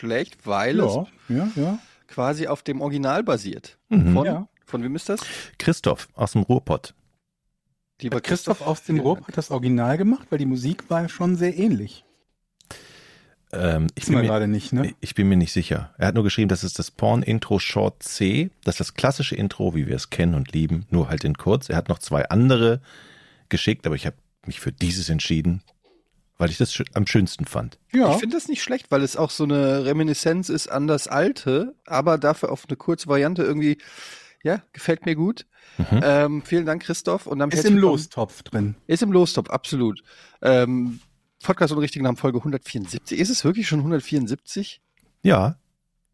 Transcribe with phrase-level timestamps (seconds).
[0.00, 0.96] schlecht, weil Ja, es
[1.28, 1.78] ja, ja.
[2.08, 3.78] quasi auf dem Original basiert.
[3.88, 4.12] Mhm.
[4.14, 4.48] Von, Ja.
[4.64, 5.20] von wem ist das?
[5.58, 6.94] Christoph aus dem Ruhrpott.
[8.00, 11.08] Lieber Hat Christoph aus dem Ruhr hat das Original gemacht, weil die Musik war ja
[11.08, 12.04] schon sehr ähnlich.
[13.52, 14.94] Ähm, ich, bin mir, gerade nicht, ne?
[15.00, 15.92] ich bin mir nicht sicher.
[15.98, 18.50] Er hat nur geschrieben, das ist das Porn-Intro Short C.
[18.64, 21.68] Das ist das klassische Intro, wie wir es kennen und lieben, nur halt in kurz.
[21.68, 22.80] Er hat noch zwei andere
[23.48, 25.62] geschickt, aber ich habe mich für dieses entschieden,
[26.40, 27.78] weil ich das am schönsten fand.
[27.92, 28.12] Ja.
[28.12, 31.74] Ich finde das nicht schlecht, weil es auch so eine Reminiszenz ist an das alte,
[31.84, 33.76] aber dafür auf eine kurze Variante irgendwie,
[34.42, 35.46] ja, gefällt mir gut.
[35.76, 36.00] Mhm.
[36.02, 37.26] Ähm, vielen Dank, Christoph.
[37.26, 38.74] Und dann ist im Lostopf drin.
[38.86, 40.02] Ist im Lostop, absolut.
[40.40, 41.00] Ähm,
[41.42, 43.18] Podcast und richtigen Namen Folge 174.
[43.18, 44.80] Ist es wirklich schon 174?
[45.22, 45.58] Ja,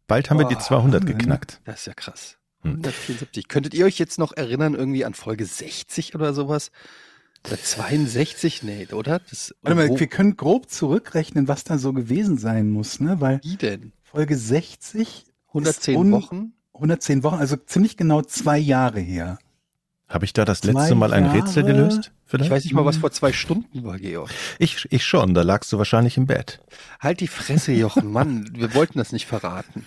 [0.07, 1.17] bald haben wir die Boah, 200 Wahnsinn.
[1.17, 1.61] geknackt.
[1.63, 2.37] Das ist ja krass.
[2.63, 2.71] Hm.
[2.71, 3.47] 174.
[3.47, 6.71] Könntet ihr euch jetzt noch erinnern, irgendwie an Folge 60 oder sowas?
[7.47, 8.63] Oder 62?
[8.63, 9.19] Nee, oder?
[9.19, 13.19] Das, Warte mal, wo, wir können grob zurückrechnen, was da so gewesen sein muss, ne?
[13.21, 13.93] Weil wie denn?
[14.03, 16.53] Folge 60 110 ist un- Wochen?
[16.73, 19.39] 110 Wochen, also ziemlich genau zwei Jahre her.
[20.09, 21.75] Habe ich da das letzte Mal ein Rätsel Jahre.
[21.75, 22.11] gelöst?
[22.25, 22.51] Ich Vielleicht?
[22.51, 24.29] weiß nicht mal, was vor zwei Stunden war, Georg.
[24.57, 26.61] Ich, ich schon, da lagst du wahrscheinlich im Bett.
[27.01, 28.49] Halt die Fresse, Jochen, Mann.
[28.53, 29.85] Wir wollten das nicht verraten.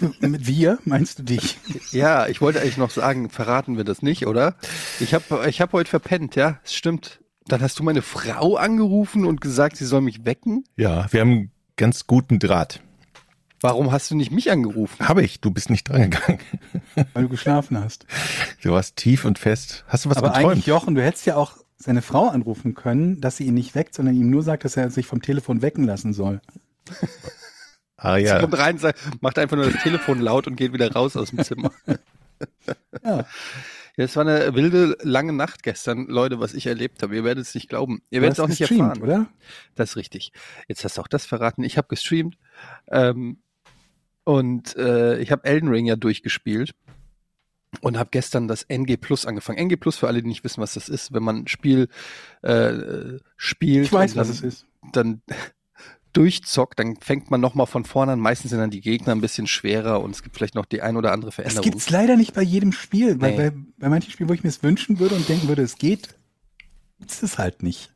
[0.20, 1.58] Mit wir, meinst du dich?
[1.90, 4.54] Ja, ich wollte eigentlich noch sagen, verraten wir das nicht, oder?
[5.00, 7.20] Ich habe ich hab heute verpennt, ja, es stimmt.
[7.46, 10.64] Dann hast du meine Frau angerufen und gesagt, sie soll mich wecken.
[10.76, 12.80] Ja, wir haben einen ganz guten Draht.
[13.60, 15.08] Warum hast du nicht mich angerufen?
[15.08, 16.40] Habe ich, du bist nicht drangegangen.
[17.12, 18.06] Weil du geschlafen hast.
[18.62, 19.84] Du warst tief und fest.
[19.88, 20.46] Hast du was Aber geträumt?
[20.52, 23.94] eigentlich, Jochen, du hättest ja auch seine Frau anrufen können, dass sie ihn nicht weckt,
[23.94, 26.40] sondern ihm nur sagt, dass er sich vom Telefon wecken lassen soll.
[27.96, 28.78] ah Sie ja, kommt rein,
[29.20, 31.72] macht einfach nur das Telefon laut und geht wieder raus aus dem Zimmer.
[33.04, 33.26] Ja.
[33.96, 37.16] Ja, es war eine wilde, lange Nacht gestern, Leute, was ich erlebt habe.
[37.16, 38.00] Ihr werdet es nicht glauben.
[38.10, 39.02] Ihr werdet es auch nicht gestreamt, erfahren.
[39.02, 39.26] oder?
[39.74, 40.32] Das ist richtig.
[40.68, 41.64] Jetzt hast du auch das verraten.
[41.64, 42.38] Ich habe gestreamt
[42.92, 43.38] ähm,
[44.28, 46.74] und äh, ich habe Elden Ring ja durchgespielt
[47.80, 49.56] und habe gestern das NG Plus angefangen.
[49.58, 51.88] NG Plus für alle, die nicht wissen, was das ist, wenn man ein Spiel
[52.42, 54.66] äh, spielt, Ich weiß, und was dann, es ist.
[54.92, 55.22] dann
[56.12, 58.20] durchzockt, dann fängt man nochmal von vorne an.
[58.20, 60.96] Meistens sind dann die Gegner ein bisschen schwerer und es gibt vielleicht noch die ein
[60.96, 61.64] oder andere Das Veränderung.
[61.70, 63.36] gibt's leider nicht bei jedem Spiel, weil Nee.
[63.50, 66.14] bei, bei manchen Spielen, wo ich mir es wünschen würde und denken würde, es geht,
[67.06, 67.94] ist es halt nicht.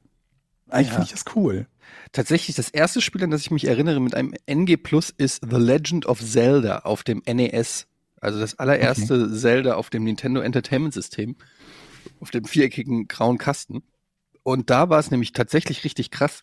[0.70, 0.94] Eigentlich Ja.
[0.94, 1.66] finde ich das cool.
[2.12, 5.56] Tatsächlich das erste Spiel, an das ich mich erinnere mit einem NG Plus ist The
[5.56, 7.86] Legend of Zelda auf dem NES.
[8.20, 11.36] Also das allererste Zelda auf dem Nintendo Entertainment System.
[12.20, 13.82] Auf dem viereckigen grauen Kasten.
[14.42, 16.42] Und da war es nämlich tatsächlich richtig krass.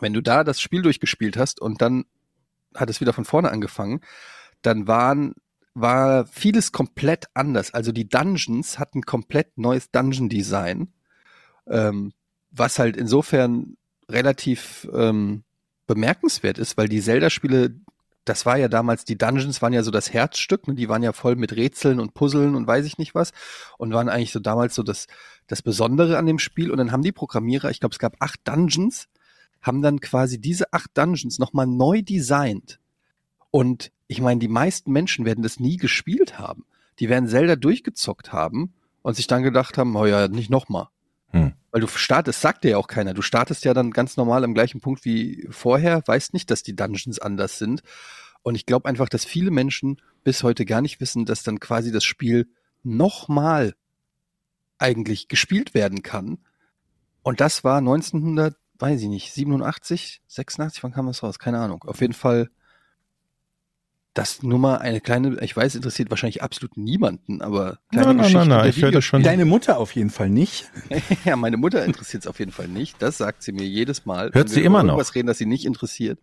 [0.00, 2.04] Wenn du da das Spiel durchgespielt hast und dann
[2.74, 4.00] hat es wieder von vorne angefangen,
[4.62, 5.34] dann waren,
[5.74, 7.72] war vieles komplett anders.
[7.72, 10.92] Also die Dungeons hatten komplett neues Dungeon Design.
[11.68, 12.12] Ähm,
[12.50, 13.76] was halt insofern
[14.08, 15.42] relativ ähm,
[15.86, 17.76] bemerkenswert ist, weil die Zelda-Spiele,
[18.24, 20.74] das war ja damals, die Dungeons waren ja so das Herzstück, ne?
[20.74, 23.32] die waren ja voll mit Rätseln und Puzzeln und weiß ich nicht was
[23.78, 25.06] und waren eigentlich so damals so das,
[25.46, 28.40] das Besondere an dem Spiel und dann haben die Programmierer, ich glaube es gab acht
[28.44, 29.08] Dungeons,
[29.62, 32.80] haben dann quasi diese acht Dungeons nochmal neu designt
[33.50, 36.64] und ich meine, die meisten Menschen werden das nie gespielt haben.
[36.98, 40.88] Die werden Zelda durchgezockt haben und sich dann gedacht haben, oh ja, nicht nochmal.
[41.30, 41.54] Hm.
[41.76, 43.12] Weil du startest, sagt dir ja auch keiner.
[43.12, 46.74] Du startest ja dann ganz normal am gleichen Punkt wie vorher, weißt nicht, dass die
[46.74, 47.82] Dungeons anders sind.
[48.40, 51.92] Und ich glaube einfach, dass viele Menschen bis heute gar nicht wissen, dass dann quasi
[51.92, 52.48] das Spiel
[52.82, 53.74] nochmal
[54.78, 56.38] eigentlich gespielt werden kann.
[57.22, 61.38] Und das war 1900, weiß ich nicht, 87, 86, wann kam das raus?
[61.38, 61.84] Keine Ahnung.
[61.84, 62.48] Auf jeden Fall
[64.16, 68.16] das nur mal eine kleine, ich weiß, interessiert wahrscheinlich absolut niemanden, aber kleine Nein, nein,
[68.16, 69.22] Geschichte nein, nein, der ich höre das schon.
[69.22, 70.70] Deine Mutter auf jeden Fall nicht.
[71.24, 73.00] ja, meine Mutter interessiert es auf jeden Fall nicht.
[73.02, 74.26] Das sagt sie mir jedes Mal.
[74.26, 74.94] Hört wenn sie wir immer über noch?
[74.94, 76.18] Irgendwas reden, das sie nicht interessiert.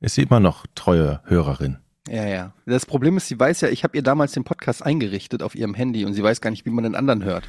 [0.00, 1.78] Ist sie immer noch treue Hörerin.
[2.08, 2.52] Ja, ja.
[2.66, 5.74] Das Problem ist, sie weiß ja, ich habe ihr damals den Podcast eingerichtet auf ihrem
[5.74, 7.44] Handy und sie weiß gar nicht, wie man den anderen hört.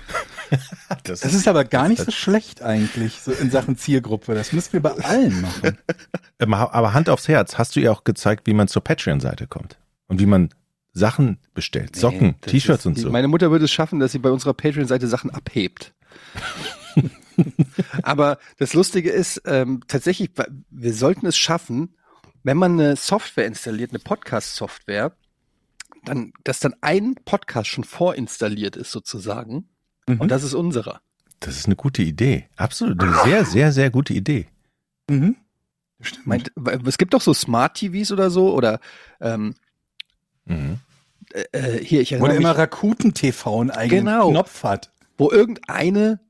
[1.04, 4.34] Das ist aber gar nicht so schlecht eigentlich, so in Sachen Zielgruppe.
[4.34, 5.78] Das müssen wir bei allen machen.
[6.40, 9.80] Ähm, Aber Hand aufs Herz, hast du ihr auch gezeigt, wie man zur Patreon-Seite kommt?
[10.08, 10.50] Und wie man
[10.94, 13.10] Sachen bestellt, Socken, Nee, das T-Shirts und so.
[13.10, 15.96] Meine Mutter würde es schaffen, dass sie bei unserer Patreon-Seite Sachen abhebt.
[18.04, 20.32] Aber das Lustige ist, ähm, tatsächlich,
[20.70, 21.96] wir sollten es schaffen,
[22.48, 25.12] wenn man eine Software installiert, eine Podcast-Software,
[26.06, 29.68] dann, dass dann ein Podcast schon vorinstalliert ist sozusagen.
[30.08, 30.22] Mhm.
[30.22, 31.02] Und das ist unserer.
[31.42, 32.48] Das ist eine gute Idee.
[32.56, 33.04] Absolut.
[33.04, 34.48] Eine sehr, sehr, sehr gute Idee.
[35.10, 35.36] Mhm.
[36.00, 36.26] Stimmt.
[36.28, 36.52] Meint,
[36.86, 38.80] es gibt doch so Smart-TVs oder so, oder
[39.20, 39.54] ähm,
[40.46, 40.80] Mhm.
[41.52, 44.30] äh, hier, ich Wo erinnere der mich, immer Rakuten TV einen eigenen Genau.
[44.30, 44.92] Knopf hat.
[45.18, 46.22] wo irgendeine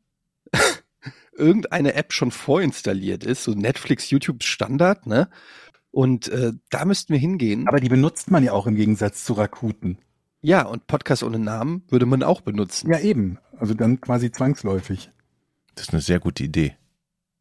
[1.34, 5.30] irgendeine App schon vorinstalliert ist, so Netflix, YouTube Standard, ne?
[5.98, 7.68] Und äh, da müssten wir hingehen.
[7.68, 9.98] Aber die benutzt man ja auch im Gegensatz zu Rakuten.
[10.44, 12.92] Ja, und Podcast ohne Namen würde man auch benutzen.
[12.92, 13.40] Ja, eben.
[13.58, 15.10] Also dann quasi zwangsläufig.
[15.74, 16.76] Das ist eine sehr gute Idee.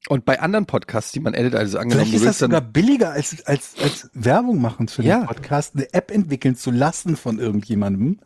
[0.08, 3.44] Und bei anderen Podcasts, die man edit, also angenommen, Vielleicht ist das sogar billiger als,
[3.44, 5.18] als, als Werbung machen für Ja.
[5.18, 8.20] den Podcast, eine App entwickeln zu lassen von irgendjemandem.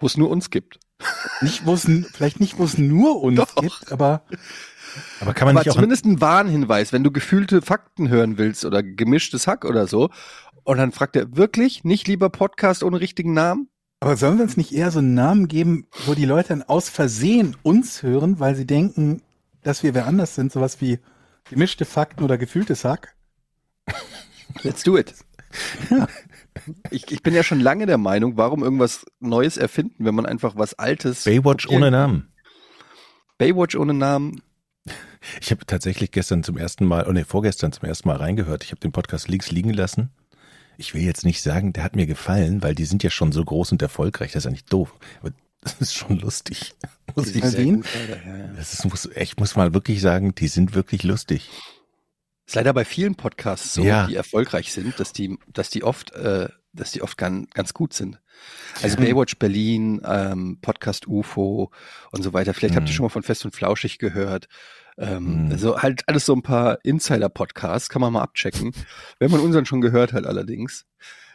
[0.00, 0.80] wo es nur uns gibt.
[1.42, 1.82] Nicht, wo es,
[2.12, 3.54] vielleicht nicht, wo es nur uns Doch.
[3.54, 4.22] gibt, aber
[5.20, 8.64] Aber kann man Aber nicht auch zumindest ein Warnhinweis, wenn du gefühlte Fakten hören willst
[8.64, 10.10] oder gemischtes Hack oder so.
[10.64, 11.84] Und dann fragt er, wirklich?
[11.84, 13.68] Nicht lieber Podcast ohne richtigen Namen?
[14.00, 16.88] Aber sollen wir uns nicht eher so einen Namen geben, wo die Leute dann aus
[16.88, 19.22] Versehen uns hören, weil sie denken,
[19.62, 20.98] dass wir wer anders sind, sowas wie
[21.50, 23.14] gemischte Fakten oder gefühltes Hack?
[24.62, 25.14] Let's do it.
[26.90, 30.56] Ich, ich bin ja schon lange der Meinung, warum irgendwas Neues erfinden, wenn man einfach
[30.56, 31.24] was Altes.
[31.24, 31.90] Baywatch kopieren ohne.
[31.90, 32.32] Namen?
[33.38, 34.42] Baywatch ohne Namen.
[35.40, 38.64] Ich habe tatsächlich gestern zum ersten Mal, oh nee, vorgestern zum ersten Mal reingehört.
[38.64, 40.10] Ich habe den Podcast Leaks liegen lassen.
[40.78, 43.44] Ich will jetzt nicht sagen, der hat mir gefallen, weil die sind ja schon so
[43.44, 44.32] groß und erfolgreich.
[44.32, 44.94] Das ist ja nicht doof.
[45.20, 46.74] Aber das ist schon lustig.
[47.16, 47.52] Muss ich sagen.
[47.52, 47.84] sehen.
[48.56, 51.50] Das ist, muss, ich muss mal wirklich sagen, die sind wirklich lustig.
[52.46, 54.06] Ist leider bei vielen Podcasts so, Ja.
[54.06, 57.92] die erfolgreich sind, dass die, dass die oft, äh, dass die oft ganz, ganz gut
[57.92, 58.20] sind.
[58.82, 59.04] Also Ja.
[59.04, 61.70] Baywatch Berlin, ähm, Podcast UFO
[62.12, 62.54] und so weiter.
[62.54, 62.94] Vielleicht habt ihr Mhm.
[62.96, 64.48] schon mal von Fest und Flauschig gehört.
[64.98, 65.52] Ähm, Mhm.
[65.52, 68.72] Also halt alles so ein paar Insider-Podcasts, kann man mal abchecken.
[69.18, 70.86] Wenn man unseren schon gehört hat allerdings.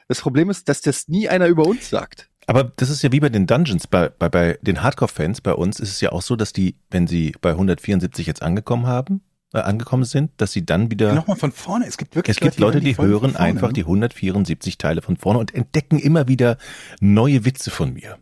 [0.08, 2.30] Das Problem ist, dass das nie einer über uns sagt.
[2.48, 5.80] Aber das ist ja wie bei den Dungeons, bei, bei, bei den Hardcore-Fans bei uns
[5.80, 9.22] ist es ja auch so, dass die, wenn sie bei 174 jetzt angekommen haben,
[9.56, 11.88] äh, angekommen sind, dass sie dann wieder Nochmal von vorne.
[11.88, 13.74] Es gibt wirklich Es gibt Leute, die von hören vorne, einfach ne?
[13.74, 16.58] die 174 Teile von vorne und entdecken immer wieder
[17.00, 18.18] neue Witze von mir.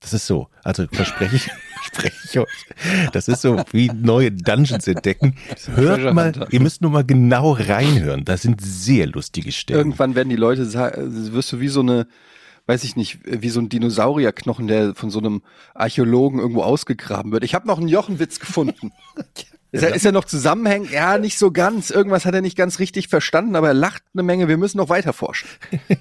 [0.00, 0.48] Das ist so.
[0.62, 1.42] Also verspreche ich,
[1.82, 3.10] verspreche ich euch.
[3.12, 5.36] Das ist so wie neue Dungeons entdecken.
[5.74, 8.24] Hört mal, ihr müsst nur mal genau reinhören.
[8.24, 9.78] Da sind sehr lustige Stellen.
[9.78, 12.06] Irgendwann werden die Leute sagen, wirst du wie so eine,
[12.66, 15.42] weiß ich nicht, wie so ein Dinosaurierknochen, der von so einem
[15.74, 17.44] Archäologen irgendwo ausgegraben wird.
[17.44, 18.92] Ich habe noch einen Jochenwitz gefunden.
[19.76, 20.90] Ist er, ist er noch zusammenhängend?
[20.90, 21.90] Ja, nicht so ganz.
[21.90, 24.48] Irgendwas hat er nicht ganz richtig verstanden, aber er lacht eine Menge.
[24.48, 25.48] Wir müssen noch weiter forschen.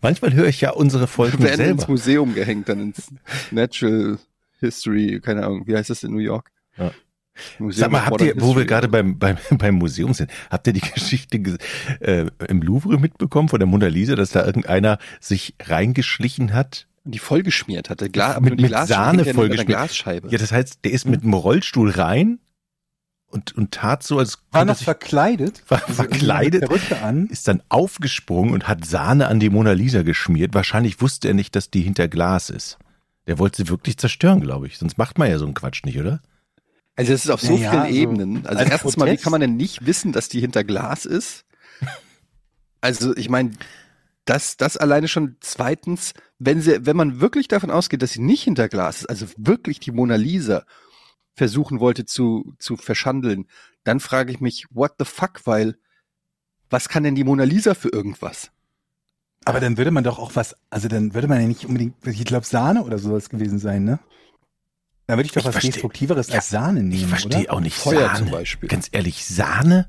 [0.00, 1.86] Manchmal höre ich ja unsere Folgen Werden ins selber.
[1.88, 3.08] Museum gehängt, dann ins
[3.50, 4.18] Natural
[4.60, 6.50] History, keine Ahnung, wie heißt das in New York?
[6.76, 6.92] Ja.
[7.60, 10.72] Museum Sag mal, habt ihr, wo wir gerade beim, beim, beim Museum sind, habt ihr
[10.72, 11.58] die Geschichte ge-
[12.00, 17.18] äh, im Louvre mitbekommen von der Mona Lisa, dass da irgendeiner sich reingeschlichen hat die
[17.18, 19.66] vollgeschmiert hatte, Gla Mit- mit Sahne vollgeschmiert.
[19.68, 20.28] Glasscheibe.
[20.30, 22.38] Ja, das heißt, der ist mit dem Rollstuhl rein
[23.26, 25.62] und, und tat so, als War noch verkleidet.
[25.68, 26.64] war Also verkleidet,
[27.30, 30.54] ist dann aufgesprungen und hat Sahne an die Mona Lisa geschmiert.
[30.54, 32.78] Wahrscheinlich wusste er nicht, dass die hinter Glas ist.
[33.26, 34.78] Der wollte sie wirklich zerstören, glaube ich.
[34.78, 36.22] Sonst macht man ja so einen Quatsch nicht, oder?
[36.96, 38.46] Also es ist auf so Ja, ja, vielen so Ebenen.
[38.46, 41.44] Also als erstens mal, wie kann man denn nicht wissen, dass die hinter Glas ist?
[42.80, 43.50] Also ich meine,
[44.24, 45.36] das, das alleine schon.
[45.40, 49.26] Zweitens, wenn sie, wenn man wirklich davon ausgeht, dass sie nicht hinter Glas ist, also
[49.36, 50.64] wirklich die Mona Lisa
[51.34, 53.46] versuchen wollte zu, zu verschandeln,
[53.84, 55.76] dann frage ich mich, what the fuck, weil
[56.70, 58.50] was kann denn die Mona Lisa für irgendwas?
[59.44, 62.24] Aber dann würde man doch auch was, also dann würde man ja nicht unbedingt, ich
[62.24, 63.98] glaube Sahne oder sowas gewesen sein, ne?
[65.06, 67.52] Dann würde ich doch Ich was versteh- Destruktiveres als Sahne nehmen, Ich verstehe oder?
[67.54, 68.18] auch nicht Feuer Sahne.
[68.18, 68.68] zum Beispiel.
[68.68, 69.88] Ganz ehrlich, Sahne?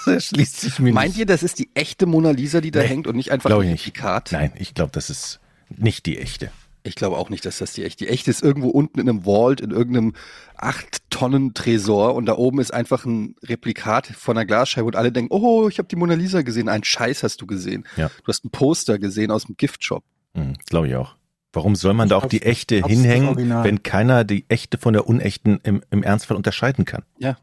[0.06, 1.18] das schließt sich mir Meint nicht.
[1.20, 3.56] ihr, das ist die echte Mona Lisa, die da Nee, hängt und nicht einfach ein.
[3.56, 4.30] Replikat?
[4.32, 6.50] Nein, ich glaube, das ist nicht die echte.
[6.84, 8.04] Ich glaube auch nicht, dass das die echte.
[8.04, 10.14] Die echte ist irgendwo unten in einem Vault, in irgendeinem
[10.58, 15.68] 8-Tonnen-Tresor und da oben ist einfach ein Replikat von einer Glasscheibe und alle denken, oh,
[15.68, 16.68] ich habe die Mona Lisa gesehen.
[16.68, 17.84] Ein Scheiß hast du gesehen.
[17.96, 18.08] Ja.
[18.08, 20.04] Du hast ein Poster gesehen aus dem Giftshop.
[20.34, 21.16] Hm, glaube ich auch.
[21.52, 25.60] Warum soll man da auch die echte hinhängen, wenn keiner die echte von der unechten
[25.64, 27.02] im, im Ernstfall unterscheiden kann?
[27.18, 27.36] Ja.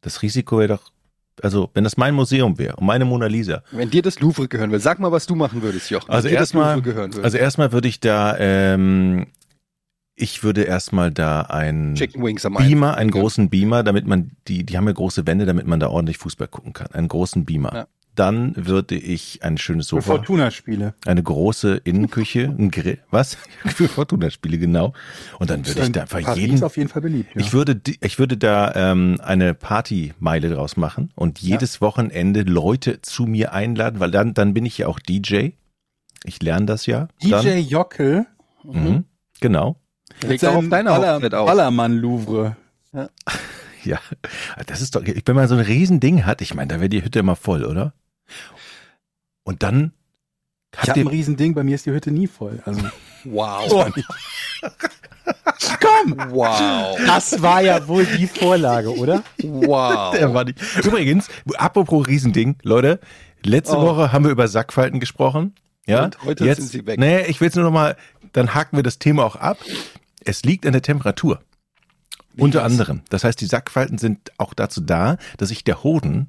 [0.00, 0.90] Das Risiko wäre doch,
[1.40, 3.62] also wenn das mein Museum wäre und meine Mona Lisa.
[3.70, 6.10] Wenn dir das Louvre gehören will, sag mal, was du machen würdest, Jochen.
[6.10, 7.22] Also erstmal, würde.
[7.22, 9.26] also erstmal würde ich da, ähm,
[10.14, 13.20] ich würde erstmal da ein Chicken Wings am Beamer, einen Ja.
[13.20, 16.48] großen Beamer, damit man, die, die haben ja große Wände, damit man da ordentlich Fußball
[16.48, 16.88] gucken kann.
[16.92, 17.74] Einen großen Beamer.
[17.74, 17.86] Ja.
[18.14, 20.94] Dann würde ich ein schönes Für Sofa, Fortuna-Spiele.
[21.06, 23.38] eine große Innenküche, ein Grill, was?
[23.64, 24.92] Für Fortuna-Spiele, genau.
[25.38, 27.34] Und dann würde ich da einfach Paris jeden, ist auf jeden Fall beliebt.
[27.34, 27.40] Ja.
[27.40, 33.24] ich würde, ich würde da ähm, eine Partymeile draus machen und jedes Wochenende Leute zu
[33.24, 35.50] mir einladen, weil dann, dann bin ich ja auch DJ.
[36.24, 37.08] Ich lerne das ja.
[37.22, 38.26] Dann, DJ Jockel
[38.62, 39.04] mhm,
[39.40, 39.76] genau.
[40.20, 41.46] Leg doch auf deine Hochzeit auf.
[41.46, 42.56] Ballermann-Louvre.
[43.84, 43.98] Ja,
[44.66, 47.18] das ist doch, wenn man so ein Riesending hat, ich meine, da wäre die Hütte
[47.18, 47.94] immer voll, oder?
[49.44, 49.92] Und dann
[50.72, 52.62] Ich habt habe ein Riesending, bei mir ist die Hütte nie voll.
[52.64, 52.80] Also
[53.24, 53.92] Wow.
[55.80, 56.30] Komm Bam!
[56.32, 56.98] Wow.
[57.06, 59.22] Das war ja wohl die Vorlage, oder?
[59.42, 60.14] Wow.
[60.16, 60.58] Der war nicht.
[60.84, 63.00] Übrigens, apropos Riesending, Leute,
[63.44, 63.82] letzte Oh.
[63.82, 65.54] Woche haben wir über Sackfalten gesprochen.
[65.86, 66.98] Ja, Und heute jetzt, sind sie weg.
[66.98, 67.96] Nee, ich will es nur noch mal,
[68.32, 69.58] dann haken wir das Thema auch ab.
[70.24, 71.40] Es liegt an der Temperatur.
[72.36, 72.72] Unter das?
[72.72, 73.02] anderem.
[73.10, 76.28] Das heißt, die Sackfalten sind auch dazu da, dass sich der Hoden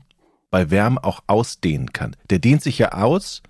[0.53, 2.15] bei Wärme auch ausdehnen kann.
[2.29, 3.41] Der dehnt sich ja aus,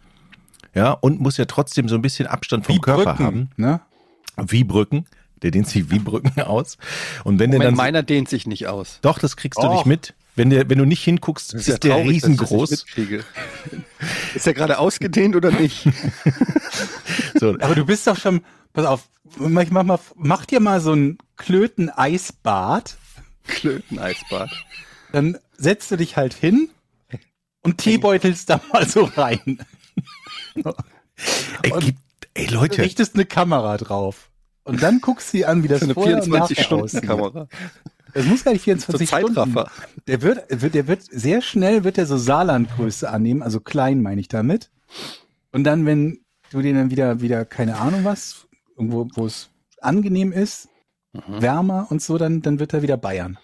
[0.74, 3.50] ja, und muss ja trotzdem so ein bisschen Abstand vom Wie Körper Brücken, haben.
[3.58, 3.82] Ne?
[4.38, 5.06] Wie Brücken.
[5.42, 6.78] Der dehnt sich wie Brücken aus.
[7.26, 7.86] Und wenn der Moment, dann.
[7.86, 9.00] meiner dehnt sich nicht aus.
[9.02, 10.14] Doch, das kriegst du nicht mit.
[10.38, 12.72] Wenn, der, wenn du nicht hinguckst, ist, ja der traurig, riesengroß.
[14.36, 15.86] Ist er gerade ausgedehnt oder nicht?
[17.38, 20.94] So, Aber du bist doch schon, pass auf, mach, mach, mal, mach dir mal so
[20.94, 22.96] ein Klöten-Eisbad,
[23.48, 24.50] Klöteneisbad.
[25.12, 26.70] dann setzt du dich halt hin
[27.64, 29.60] und teebeutelst da mal so rein.
[31.64, 32.00] ey, gibt,
[32.34, 34.30] ey Leute, Richtest eine Kamera drauf.
[34.64, 37.42] Und dann guckst du dir an, wie das So eine vorher und nachher 24-Stunden-Kamera.
[37.42, 37.60] aussieht.
[38.14, 39.56] Das muss gar nicht 24 So Stunden.
[40.08, 44.22] Der wird, wird, der wird sehr schnell wird der so Saarlandgröße annehmen, also klein meine
[44.22, 44.70] ich damit.
[45.52, 46.20] Und dann, wenn
[46.52, 49.50] du den dann wieder, wieder, keine Ahnung was, irgendwo, wo es
[49.82, 50.70] angenehm ist,
[51.16, 51.44] Mhm.
[51.44, 53.38] wärmer und so, dann, dann wird er wieder Bayern.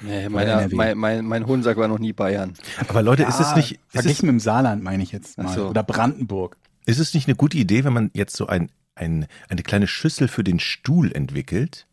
[0.00, 0.74] Nee, NRW.
[0.74, 2.54] mein, mein, mein Hohensack war noch nie Bayern.
[2.88, 5.54] aber Leute, ist es nicht, ist es, Verglichen mit dem Saarland meine ich jetzt mal.
[5.54, 5.68] So.
[5.68, 6.56] Oder Brandenburg.
[6.86, 10.28] ist es nicht eine gute Idee, wenn man jetzt so ein, ein, eine kleine Schüssel
[10.28, 11.86] für den Stuhl entwickelt?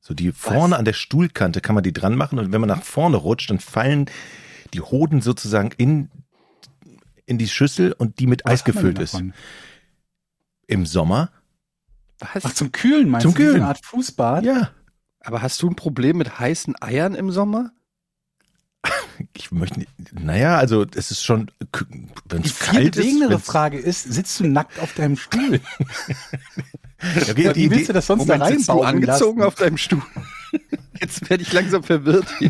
[0.00, 2.82] So die vorne an der Stuhlkante kann man die dran machen und wenn man nach
[2.82, 4.06] vorne rutscht, dann fallen
[4.72, 6.08] die Hoden sozusagen in,
[7.26, 9.22] in die Schüssel und die mit Eis Was man gefüllt ist.
[10.66, 11.30] Im Sommer?
[12.18, 12.44] Was?
[12.44, 13.42] Ach, zum Kühlen meinst Zum du?
[13.42, 13.56] Kühlen.
[13.56, 14.44] eine Art Fußbad?
[14.44, 14.70] Ja.
[15.20, 17.72] Aber hast du ein Problem mit heißen Eiern im Sommer?
[19.34, 21.50] Ich möchte nicht, naja, also es ist schon,
[22.24, 23.02] wenn Die es viel kalt ist.
[23.02, 25.60] bewegendere wenn's- Frage ist, sitzt du nackt auf deinem Stuhl?
[27.02, 29.48] Okay, Ja, die wie willst du das sonst Moment, da sitzt du reinbauen angezogen lassen?
[29.48, 30.02] auf deinem Stuhl?
[31.00, 32.26] Jetzt werde ich langsam verwirrt.
[32.40, 32.48] ja,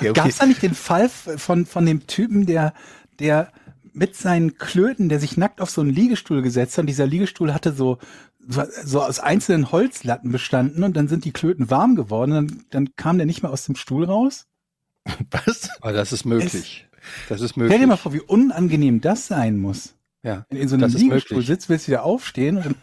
[0.00, 0.12] okay.
[0.14, 2.72] Gab es da nicht den Fall von, von dem Typen, der,
[3.18, 3.52] der
[3.92, 7.52] mit seinen Klöten, der sich nackt auf so einen Liegestuhl gesetzt hat und dieser Liegestuhl
[7.52, 7.98] hatte so,
[8.48, 12.64] so, so aus einzelnen Holzlatten bestanden und dann sind die Klöten warm geworden und dann,
[12.70, 14.46] dann kam der nicht mehr aus dem Stuhl raus?
[15.30, 15.70] was?
[15.80, 16.86] Aber das ist möglich.
[17.28, 17.80] Das ist Stell möglich.
[17.80, 19.94] dir mal vor, wie unangenehm das sein muss.
[20.22, 20.44] ja.
[20.48, 22.74] Wenn du in so einem Liegestuhl sitzt, willst du wieder aufstehen und dann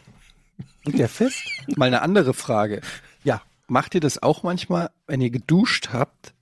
[0.83, 1.41] hängt der fest.
[1.75, 2.81] Mal eine andere Frage.
[3.23, 3.41] Ja.
[3.67, 6.33] Macht ihr das auch manchmal, wenn ihr geduscht habt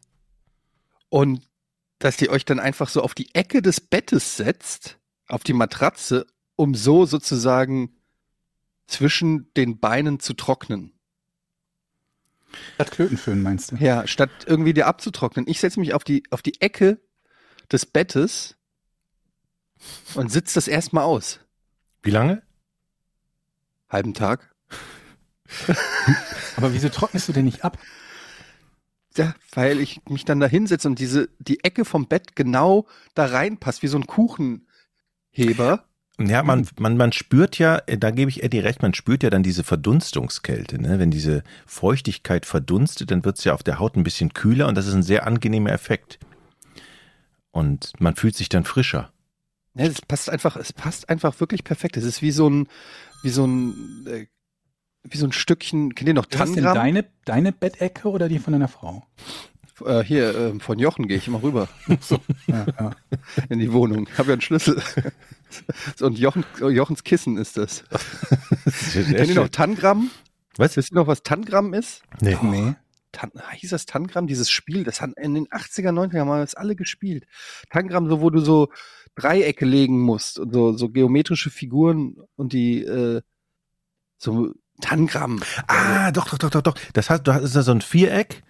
[1.10, 1.42] und
[2.00, 4.98] dass ihr euch dann einfach so auf die Ecke des Bettes setzt,
[5.28, 6.26] auf die Matratze,
[6.56, 7.96] um so sozusagen
[8.92, 10.94] zwischen den Beinen zu trocknen?
[12.76, 13.76] Statt Klöten föhnen, meinst du?
[13.78, 15.48] Ja, statt irgendwie dir abzutrocknen.
[15.48, 17.00] Ich setze mich auf die, auf die Ecke
[17.72, 18.58] des Bettes
[20.16, 21.40] und sitze das erstmal aus.
[22.04, 22.44] Wie lange?
[23.90, 24.54] Halben Tag.
[26.58, 27.78] Aber wieso trocknest du denn nicht ab?
[29.18, 33.26] Ja, weil ich mich dann da hinsetze und diese, die Ecke vom Bett genau da
[33.26, 35.86] reinpasst, wie so ein Kuchenheber.
[36.20, 39.30] Ja, man, man, man spürt ja, äh, da gebe ich Eddie recht, man spürt ja
[39.30, 40.80] dann diese Verdunstungskälte.
[40.80, 41.00] Ne?
[41.00, 44.76] Wenn diese Feuchtigkeit verdunstet, dann wird es ja auf der Haut ein bisschen kühler und
[44.76, 46.20] das ist ein sehr angenehmer Effekt.
[47.52, 49.12] Und man fühlt sich dann frischer.
[49.74, 51.98] Ja, es passt einfach, es passt einfach wirklich perfekt.
[51.98, 52.68] Es ist wie so ein,
[53.24, 54.26] wie so ein, äh,
[55.04, 56.84] wie so ein Stückchen, kennt ihr noch Ist das denn Tangram?
[56.84, 59.06] deine, deine Bettecke oder die von deiner Frau?
[59.86, 61.68] Äh, hier, äh, von Jochen gehe ich immer rüber
[62.48, 62.92] Ja, ja.
[63.50, 64.08] in die Wohnung.
[64.18, 64.82] Habe ja einen Schlüssel.
[66.02, 67.84] Und Jochen, Jochens Kissen ist das.
[68.94, 70.12] Kennt ihr noch Tangram?
[70.58, 70.78] Was?
[70.78, 72.02] Wisst ihr noch, was Tangram ist?
[72.20, 72.38] Nee.
[72.42, 72.76] Nee.
[73.12, 76.56] Tan hieß das Tangram, dieses Spiel, das haben in den 80er, 90er haben wir das
[76.56, 77.26] alle gespielt.
[77.70, 78.70] Tangram, so wo du so
[79.16, 83.22] Dreiecke legen musst und so, so geometrische Figuren und die äh,
[84.18, 85.42] so Tangram.
[85.68, 86.76] Ah, doch, doch, doch, doch, doch.
[86.94, 88.44] Das heißt, du hast da so ein Viereck,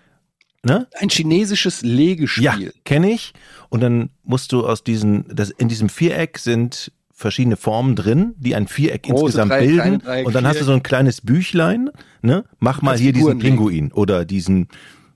[0.64, 0.88] ne?
[1.00, 2.44] Ein chinesisches Legespiel.
[2.44, 3.34] Ja, kenne ich.
[3.70, 8.56] Und dann musst du aus diesen, das, in diesem Viereck sind verschiedene Formen drin, die
[8.56, 10.00] ein Viereck Große insgesamt kleine bilden.
[10.00, 11.90] Dreieck, und dann hast du so ein kleines Büchlein,
[12.22, 12.46] ne?
[12.60, 13.58] Mach mal hier diesen Figuren legen.
[13.58, 14.68] Pinguin oder diesen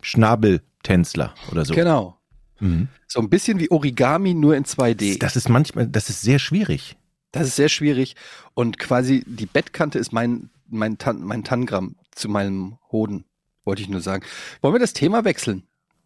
[0.02, 1.74] Schnabeltänzler oder so.
[1.74, 2.18] Genau.
[2.60, 2.88] Mhm.
[3.08, 5.20] So ein bisschen wie Origami, nur in 2D.
[5.20, 6.96] Das ist manchmal, das ist sehr schwierig.
[7.32, 8.16] Das ist sehr schwierig.
[8.54, 13.26] Und quasi die Bettkante ist mein, mein, Tan mein Tangram zu meinem Hoden,
[13.66, 14.24] wollte ich nur sagen.
[14.62, 15.64] Wollen wir das Thema wechseln?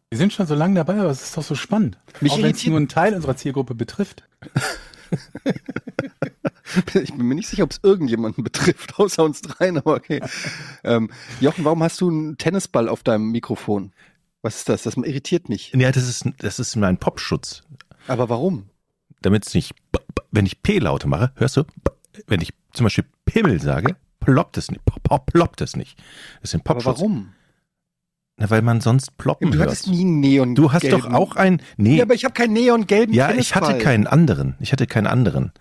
[0.10, 2.00] Wir sind schon so lange dabei, aber es ist doch so spannend.
[2.20, 4.24] Mich Auch wenn es nur einen Teil unserer Zielgruppe betrifft.
[6.94, 10.22] Ich bin mir nicht sicher, ob es irgendjemanden betrifft, außer uns dreien, aber okay.
[10.84, 13.92] ähm, Jochen, warum hast du einen Tennisball auf deinem Mikrofon?
[14.42, 14.84] Was ist das?
[14.84, 15.72] Das irritiert mich.
[15.76, 17.64] Ja, das ist, das ist mein Popschutz.
[18.08, 18.70] Aber warum?
[19.22, 19.74] Damit es nicht,
[20.32, 21.64] wenn ich P-Laute mache, hörst du,
[22.28, 24.82] wenn ich zum Beispiel Pimmel sage, ploppt es nicht.
[25.26, 26.00] Ploppt es nicht.
[26.42, 27.00] Es sind Aber Popschutz.
[27.00, 27.34] warum?
[28.40, 29.68] Na, weil man sonst ploppen Du hört.
[29.68, 30.56] hattest nie einen Neon.
[30.56, 33.78] Du hast doch auch ein, nee, Ja, aber ich habe keinen neongelben ja, ich hatte
[33.78, 34.56] keinen anderen.
[34.60, 35.52] Ich hatte keinen anderen.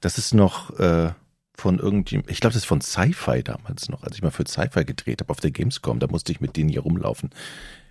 [0.00, 1.12] Das ist noch äh,
[1.54, 4.84] von irgendjemand, ich glaube, das ist von Sci-Fi damals noch, als ich mal für Sci-Fi
[4.84, 7.30] gedreht habe auf der Gamescom, da musste ich mit denen hier rumlaufen.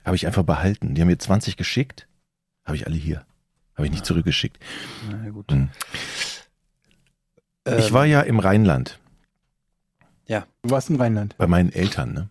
[0.04, 0.94] Habe ich einfach behalten.
[0.96, 2.08] Die haben mir 20 geschickt,
[2.66, 3.26] habe ich alle hier.
[3.76, 4.60] Habe ich nicht zurückgeschickt.
[5.10, 5.52] Na gut.
[5.52, 5.70] Hm.
[7.66, 9.00] Ähm, Ich war ja im Rheinland
[10.28, 11.38] Du warst im Rheinland.
[11.38, 12.30] bei meinen Eltern, ne?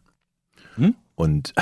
[0.75, 0.95] Hm?
[1.14, 1.54] Und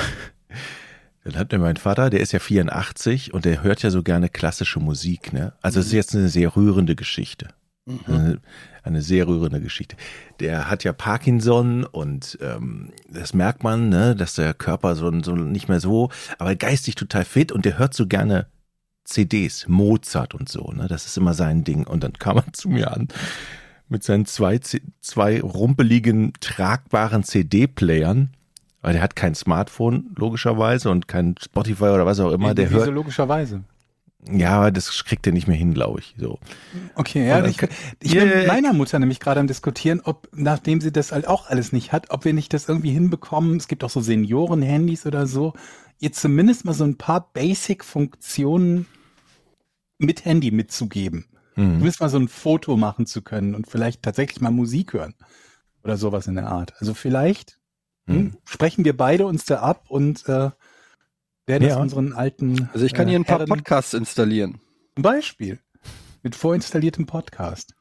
[1.25, 4.29] dann hat mir mein Vater, der ist ja 84 und der hört ja so gerne
[4.29, 5.53] klassische Musik, ne?
[5.63, 7.49] Also es ist jetzt eine sehr rührende Geschichte.
[7.85, 8.01] Mhm.
[8.07, 8.41] Eine,
[8.83, 9.97] eine sehr rührende Geschichte.
[10.41, 15.35] Der hat ja Parkinson und ähm, das merkt man, ne, dass der Körper so, so
[15.35, 18.47] nicht mehr so, aber geistig total fit und der hört so gerne
[19.05, 20.87] CDs, Mozart und so, ne?
[20.89, 21.87] Das ist immer sein Ding.
[21.87, 23.09] Und dann kam er zu mir an
[23.89, 24.59] mit seinen zwei,
[25.01, 28.31] zwei rumpeligen, tragbaren CD-Playern.
[28.83, 32.55] Weil der hat kein Smartphone, logischerweise, und kein Spotify oder was auch immer.
[32.55, 33.65] Der Wieso hört, logischerweise?
[34.31, 36.15] ja, aber das kriegt er nicht mehr hin, glaube ich.
[36.19, 36.39] So.
[36.95, 37.61] Okay, ja, Und ich,
[38.01, 41.27] ich Ja, bin mit meiner Mutter nämlich gerade am diskutieren, ob, nachdem sie das halt
[41.27, 45.07] auch alles nicht hat, ob wir nicht das irgendwie hinbekommen, es gibt auch so Senioren-Handys
[45.07, 45.55] oder so,
[45.99, 48.87] ihr zumindest mal so ein paar Basic-Funktionen
[49.99, 51.27] mit Handy mitzugeben.
[51.57, 51.75] Mhm.
[51.75, 55.15] Zumindest mal so ein Foto machen zu können und vielleicht tatsächlich mal Musik hören.
[55.85, 56.75] Oder sowas in der Art.
[56.79, 57.59] Also vielleicht
[58.07, 58.37] hm, Mhm.
[58.45, 60.51] sprechen wir beide uns da ab und äh,
[61.47, 61.77] werden Ja.
[61.79, 64.61] unseren alten Also ich kann äh, hier ein paar Herren- Podcasts installieren.
[64.95, 65.59] Zum Beispiel.
[66.25, 67.75] Mit vorinstalliertem Podcast.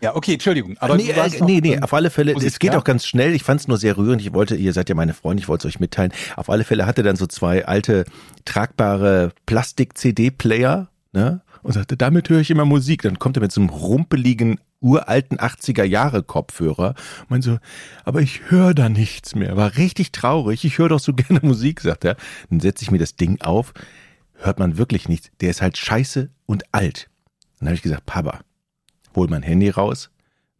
[0.00, 0.76] Ja, okay, Entschuldigung.
[0.78, 2.78] Aber nee, äh, nee, nee, auf alle Fälle, Musik, es geht ja?
[2.78, 3.32] auch ganz schnell.
[3.34, 4.20] Ich fand es nur sehr rührend.
[4.20, 6.12] Ich wollte, ihr seid ja meine Freunde, ich wollte es euch mitteilen.
[6.34, 8.04] Auf alle Fälle hatte dann so zwei alte,
[8.44, 11.40] tragbare Plastik-CD-Player, ne?
[11.62, 13.02] Und sagte, damit höre ich immer Musik.
[13.02, 16.94] Dann kommt er mit so einem rumpeligen, uralten 80er-Jahre-Kopfhörer.
[17.22, 17.58] Und meinte so,
[18.04, 19.56] aber ich höre da nichts mehr.
[19.56, 20.64] War richtig traurig.
[20.64, 22.16] Ich höre doch so gerne Musik, sagt er.
[22.50, 23.72] Dann setze ich mir das Ding auf.
[24.34, 25.30] Hört man wirklich nichts.
[25.40, 27.08] Der ist halt scheiße und alt.
[27.58, 28.40] Dann habe ich gesagt, Papa,
[29.14, 30.10] hol mein Handy raus,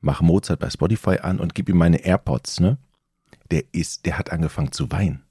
[0.00, 2.78] mach Mozart bei Spotify an und gib ihm meine AirPods, ne?
[3.50, 5.22] Der ist, der hat angefangen zu weinen.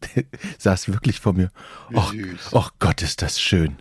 [0.16, 0.24] Der
[0.56, 1.50] saß wirklich vor mir.
[1.92, 2.14] Och,
[2.52, 3.76] och Gott, ist das schön.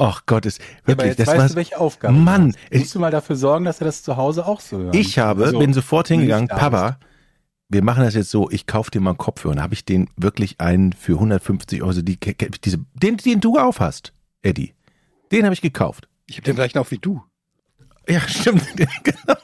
[0.00, 2.78] Och Gott, ist Ja, aber wirklich, jetzt das weißt war, du, welche Aufgabe Mann, du.
[2.78, 4.94] Musst du mal dafür sorgen, dass er das zu Hause auch so hört.
[4.94, 6.98] ich habe, Also, bin sofort hingegangen, Papa,
[7.68, 9.54] wir machen das jetzt so, ich kauf dir mal einen Kopfhörer.
[9.54, 12.18] Und habe ich den wirklich einen für 150 Euro, die,
[12.64, 14.74] diese, den, den du aufhast, Eddie,
[15.32, 16.08] den habe ich gekauft.
[16.26, 17.22] Ich habe den gleichen auch wie du.
[18.08, 18.64] Ja, stimmt.
[18.76, 19.34] genau.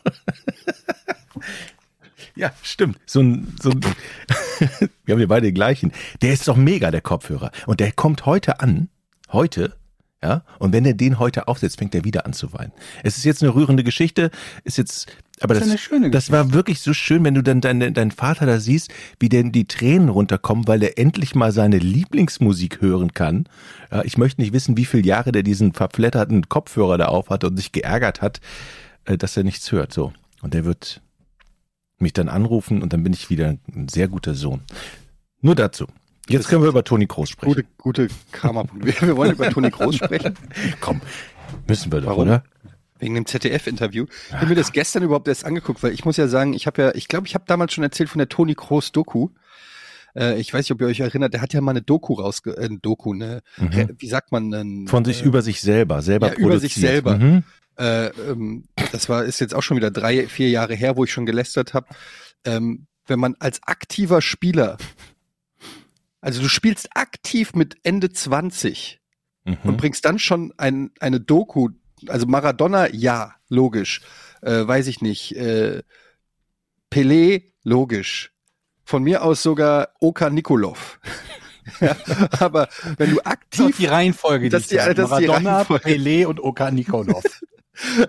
[2.36, 2.98] Ja, stimmt.
[3.06, 3.80] So ein, so ein
[5.04, 5.92] wir haben ja beide den gleichen.
[6.22, 7.50] Der ist doch mega, der Kopfhörer.
[7.66, 8.88] Und der kommt heute an.
[9.30, 9.76] Heute.
[10.24, 10.42] Ja.
[10.58, 12.72] Und wenn er den heute aufsetzt, fängt er wieder an zu weinen.
[13.02, 14.30] Es ist jetzt eine rührende Geschichte.
[14.64, 15.06] Ist jetzt,
[15.40, 18.58] aber Das das, das war wirklich so schön, wenn du dann deinen deinen Vater da
[18.58, 23.44] siehst, wie denn die Tränen runterkommen, weil er endlich mal seine Lieblingsmusik hören kann.
[24.04, 27.58] Ich möchte nicht wissen, wie viele Jahre der diesen verfletterten Kopfhörer da auf hatte und
[27.58, 28.40] sich geärgert hat,
[29.04, 29.92] äh, dass er nichts hört.
[29.92, 30.14] So.
[30.40, 31.02] Und der wird
[31.98, 34.62] mich dann anrufen und dann bin ich wieder ein sehr guter Sohn.
[35.42, 35.86] Nur dazu.
[36.28, 37.54] Jetzt können wir über Toni Kroos sprechen.
[37.54, 37.66] Gute,
[38.06, 38.86] gute Karma-Punkte.
[39.06, 40.34] Wir, wollen über Toni Groß sprechen.
[40.80, 41.00] Komm,
[41.68, 42.22] müssen wir doch, Warum?
[42.22, 42.44] oder?
[42.98, 44.06] Wegen dem ZDF-Interview.
[44.28, 46.80] Ich habe mir das gestern überhaupt erst angeguckt, weil ich muss ja sagen, ich habe
[46.80, 49.28] ja, ich glaube, ich habe damals schon erzählt von der Toni Kroos Doku.
[50.16, 52.56] Äh, ich weiß nicht, ob ihr euch erinnert, der hat ja mal eine Doku rausge,
[52.56, 53.90] äh, eine Doku, eine, Mhm.
[53.98, 54.86] wie sagt man denn?
[54.88, 57.04] Von sich äh, über sich selber, selber ja, über sich produziert.
[57.04, 57.18] selber.
[57.18, 57.42] Mhm.
[57.76, 61.12] äh, ähm, das war ist jetzt auch schon wieder drei, vier Jahre her, wo ich
[61.12, 61.88] schon gelästert habe.
[62.46, 64.78] Ähm, wenn man als aktiver Spieler,
[66.24, 69.00] also du spielst aktiv mit Ende 20
[69.44, 69.76] und Mhm.
[69.76, 71.68] bringst dann schon ein, eine Doku,
[72.08, 74.00] also Maradona, ja, logisch,
[74.40, 75.82] äh, weiß ich nicht, äh,
[76.90, 78.32] Pelé, logisch,
[78.84, 80.98] von mir aus sogar Oka Nikolov.
[81.80, 81.96] ja,
[82.40, 85.88] aber wenn du Das aktiv die Reihenfolge, Das die das Maradona, Reihenfolge.
[85.88, 87.24] Pelé und Oka Nikolov.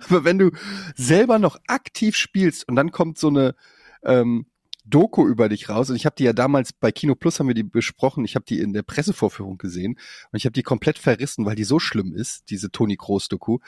[0.10, 0.52] Aber wenn du
[0.96, 3.56] selber noch aktiv spielst und dann kommt so eine
[4.04, 4.46] ähm,
[4.86, 5.90] Doku über dich raus.
[5.90, 8.46] Und ich habe die ja damals bei Kino Plus haben wir die besprochen, ich habe
[8.46, 9.98] die in der Pressevorführung gesehen.
[10.32, 13.60] Und ich habe die komplett verrissen, weil die so schlimm ist, diese Toni Kroos Doku.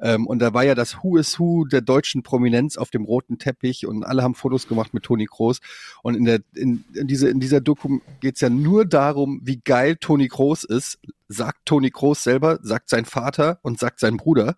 [0.00, 3.38] Ähm, und da war ja das Who is Who der deutschen Prominenz auf dem roten
[3.38, 5.60] Teppich und alle haben Fotos gemacht mit Toni Kroos.
[6.02, 9.96] Und in der in, in, diese, in dieser Doku geht's ja nur darum, wie geil
[9.96, 14.56] Toni Kroos ist, sagt Toni Kroos selber, sagt sein Vater und sagt sein Bruder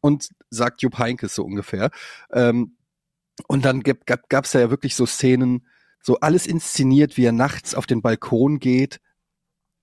[0.00, 1.90] und sagt Jupp Heynckes so ungefähr.
[2.32, 2.76] Ähm,
[3.46, 5.66] und dann gab es ja wirklich so Szenen,
[6.02, 9.00] so alles inszeniert, wie er nachts auf den Balkon geht,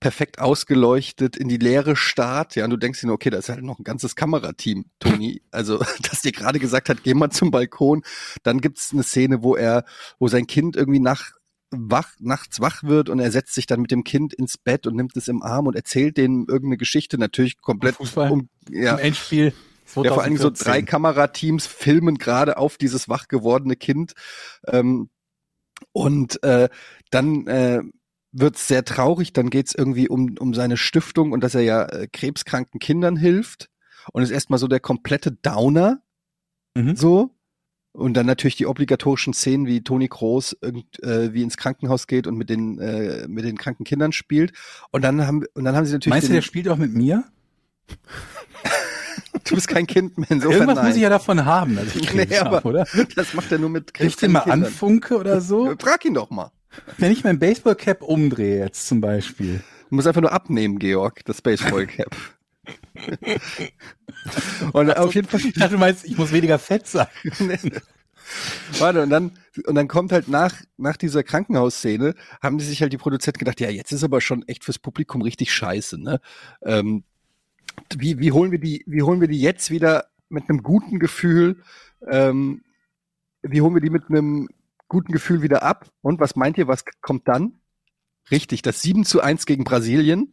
[0.00, 2.54] perfekt ausgeleuchtet, in die Leere Start.
[2.54, 5.42] Ja, und du denkst dir, nur, okay, da ist halt noch ein ganzes Kamerateam, Toni.
[5.50, 5.78] Also,
[6.10, 8.02] dass dir gerade gesagt hat, geh mal zum Balkon.
[8.42, 9.84] Dann gibt es eine Szene, wo er,
[10.18, 11.32] wo sein Kind irgendwie nach,
[11.70, 14.96] wach, nachts wach wird und er setzt sich dann mit dem Kind ins Bett und
[14.96, 18.96] nimmt es im Arm und erzählt denen irgendeine Geschichte, natürlich komplett Fußball, um ja.
[18.96, 19.52] Endspiel.
[19.86, 20.04] 2014.
[20.04, 24.14] Ja, vor allem so drei Kamerateams filmen gerade auf dieses wach gewordene Kind.
[24.66, 25.10] Ähm,
[25.92, 26.68] und äh,
[27.10, 27.80] dann äh,
[28.32, 31.62] wird es sehr traurig, dann geht es irgendwie um, um seine Stiftung und dass er
[31.62, 33.70] ja äh, krebskranken Kindern hilft.
[34.12, 36.00] Und ist erstmal so der komplette Downer.
[36.74, 36.94] Mhm.
[36.94, 37.34] So.
[37.92, 42.36] Und dann natürlich die obligatorischen Szenen, wie Toni Groß irgendwie äh, ins Krankenhaus geht und
[42.36, 44.52] mit den, äh, mit den kranken Kindern spielt.
[44.90, 46.12] Und dann haben, und dann haben sie natürlich.
[46.12, 47.24] Meinst du, der spielt auch mit mir?
[49.48, 50.86] Du bist kein Kind mehr insofern Irgendwas nein.
[50.86, 52.86] muss ich ja davon haben, dass ich Nee, Krebs aber- habe, oder?
[53.14, 54.64] Das macht er nur mit Krieg ich den mal Kindern.
[54.64, 55.74] anfunke oder so?
[55.80, 56.50] Frag ihn doch mal.
[56.98, 59.62] Wenn ich mein Baseballcap umdrehe jetzt zum Beispiel.
[59.88, 62.14] Du musst einfach nur abnehmen, Georg, das Baseballcap.
[64.72, 67.06] und auf jeden Fall, Ich dachte, du meinst, ich muss weniger fett sein.
[68.78, 69.32] warte, und dann,
[69.66, 73.60] und dann kommt halt nach, nach dieser Krankenhausszene, haben die sich halt die Produzenten gedacht,
[73.60, 76.20] ja, jetzt ist aber schon echt fürs Publikum richtig scheiße, ne?
[76.64, 77.04] Ähm,
[77.96, 81.62] wie, wie holen wir die, wie holen wir die jetzt wieder mit einem guten Gefühl,
[82.08, 82.62] ähm,
[83.42, 84.48] wie holen wir die mit einem
[84.88, 85.88] guten Gefühl wieder ab?
[86.02, 87.60] Und was meint ihr, was kommt dann?
[88.30, 90.32] Richtig, das 7 zu 1 gegen Brasilien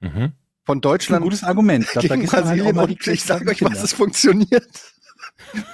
[0.00, 0.10] Mhm.
[0.10, 1.86] von Das ist ein Deutschland gutes Argument.
[1.94, 3.74] Da gegen halt Brasilien und ich sage euch, Kinder.
[3.74, 4.50] was, es funktioniert.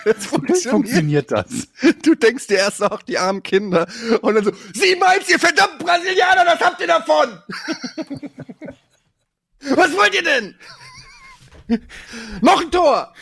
[0.04, 0.70] Es Natürlich funktioniert.
[0.70, 1.68] funktioniert das.
[2.02, 3.88] Du denkst dir erst auch die armen Kinder
[4.22, 7.28] und dann so, sieh meins, ihr verdammten Brasilianer, was habt ihr davon?
[9.76, 10.54] Was wollt ihr denn?
[12.40, 13.12] Noch ein Tor!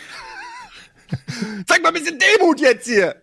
[1.67, 3.23] Zeig mal ein bisschen Demut jetzt hier!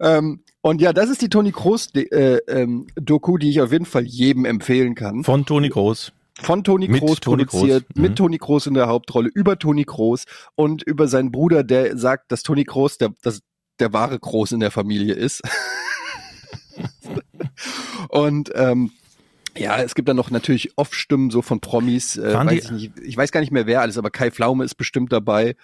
[0.00, 3.86] Ähm, und ja, das ist die Toni Kroos äh, ähm, Doku, die ich auf jeden
[3.86, 5.24] Fall jedem empfehlen kann.
[5.24, 6.12] Von Toni Groß.
[6.40, 7.96] Von Toni Kroos produziert, Kroos.
[7.96, 8.02] Mhm.
[8.02, 12.30] mit Toni Kroos in der Hauptrolle, über Toni Kroos und über seinen Bruder, der sagt,
[12.30, 13.40] dass Toni Kroos der, das,
[13.80, 15.42] der wahre Kroos in der Familie ist.
[18.08, 18.92] und ähm,
[19.58, 22.16] ja, es gibt dann noch natürlich Off-Stimmen so von Promis.
[22.16, 24.74] Äh, weiß ich, nicht, ich weiß gar nicht mehr wer alles, aber Kai Pflaume ist
[24.76, 25.56] bestimmt dabei.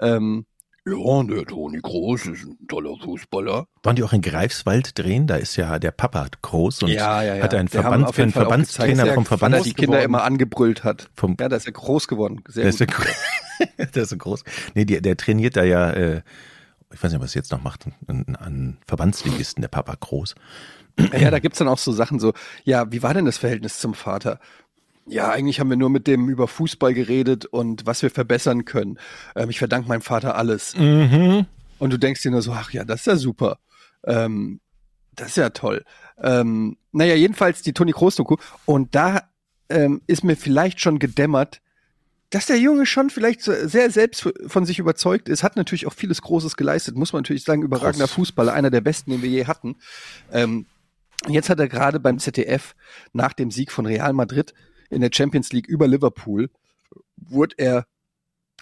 [0.00, 0.46] Ähm,
[0.88, 3.66] ja, der Toni Kroos ist ein toller Fußballer.
[3.82, 5.26] Waren die auch in Greifswald drehen?
[5.26, 7.42] Da ist ja der Papa groß und ja, ja, ja.
[7.42, 9.52] hat einen Verband, für einen Verbandstrainer gezeigt, vom er- Verband.
[9.54, 10.04] wann er die Kinder geworden.
[10.04, 11.10] immer angebrüllt hat.
[11.14, 12.42] Vom, Ja, da ist er groß geworden.
[12.46, 12.88] Sehr der, ist gut.
[12.92, 13.04] gro-
[13.94, 14.44] der ist so groß.
[14.74, 16.22] Nee, der, der trainiert da ja, äh,
[16.94, 20.36] ich weiß nicht, was er jetzt noch macht, an, an Verbandsligisten, der Papa groß.
[21.18, 22.32] Ja, da gibt's dann auch so Sachen so,
[22.64, 24.40] ja, wie war denn das Verhältnis zum Vater?
[25.06, 28.98] Ja, eigentlich haben wir nur mit dem über Fußball geredet und was wir verbessern können.
[29.36, 30.76] Ähm, ich verdanke meinem Vater alles.
[30.76, 31.46] Mhm.
[31.78, 33.58] Und du denkst dir nur so, ach ja, das ist ja super.
[34.04, 34.60] Ähm,
[35.14, 35.84] das ist ja toll.
[36.22, 38.36] Ähm, naja, jedenfalls die Toni Kroos-Doku.
[38.64, 39.22] Und da
[39.68, 41.60] ähm, ist mir vielleicht schon gedämmert,
[42.30, 46.22] dass der Junge schon vielleicht sehr selbst von sich überzeugt ist, hat natürlich auch vieles
[46.22, 48.14] Großes geleistet, muss man natürlich sagen, überragender Krass.
[48.14, 49.76] Fußballer, einer der besten, den wir je hatten.
[50.32, 50.66] Ähm,
[51.28, 52.74] jetzt hat er gerade beim ZDF
[53.12, 54.54] nach dem Sieg von Real Madrid
[54.90, 56.50] in der Champions League über Liverpool,
[57.16, 57.86] wurde er,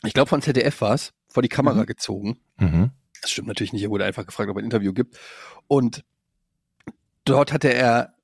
[0.05, 1.87] ich glaube von ZDF war es, vor die Kamera Mhm.
[1.87, 2.41] gezogen.
[2.59, 2.91] Mhm.
[3.21, 5.19] Das stimmt natürlich nicht, er wurde einfach gefragt, ob er ein Interview gibt.
[5.67, 6.05] Und
[7.25, 8.15] dort hatte er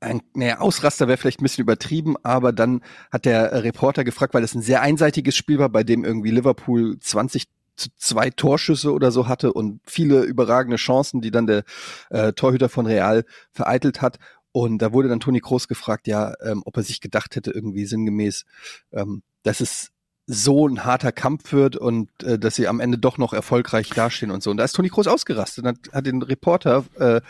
[0.00, 4.42] ein, naja, Ausraster wäre vielleicht ein bisschen übertrieben, aber dann hat der Reporter gefragt, weil
[4.42, 7.50] es ein sehr einseitiges Spiel war, bei dem irgendwie Liverpool 20 zu
[7.96, 11.64] zwei Torschüsse oder so hatte und viele überragende Chancen, die dann der
[12.10, 14.18] äh, Torhüter von Real vereitelt hat.
[14.52, 17.86] Und da wurde dann Toni Kroos gefragt, ja, ähm, ob er sich gedacht hätte, irgendwie
[17.86, 18.44] sinngemäß,
[18.92, 19.92] ähm, dass es
[20.26, 24.30] so ein harter Kampf wird und äh, dass sie am Ende doch noch erfolgreich dastehen
[24.30, 24.50] und so.
[24.50, 27.20] Und da ist Toni Kroos ausgerastet und hat, hat den Reporter äh,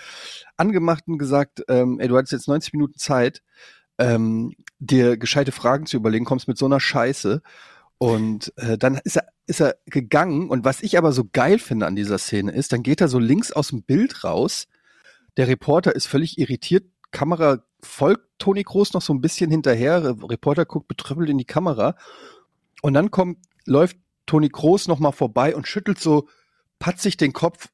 [0.56, 3.42] angemacht und gesagt, ähm, ey, du hattest jetzt 90 Minuten Zeit,
[3.98, 7.42] ähm, dir gescheite Fragen zu überlegen, kommst mit so einer Scheiße.
[8.02, 10.50] Und äh, dann ist er, ist er gegangen.
[10.50, 13.20] Und was ich aber so geil finde an dieser Szene ist, dann geht er so
[13.20, 14.66] links aus dem Bild raus.
[15.36, 16.84] Der Reporter ist völlig irritiert.
[17.12, 20.02] Kamera folgt Toni Kroos noch so ein bisschen hinterher.
[20.02, 21.94] Re- Reporter guckt betrüppelt in die Kamera.
[22.82, 26.26] Und dann kommt, läuft Toni Kroos noch mal vorbei und schüttelt so
[26.80, 27.68] patzig den Kopf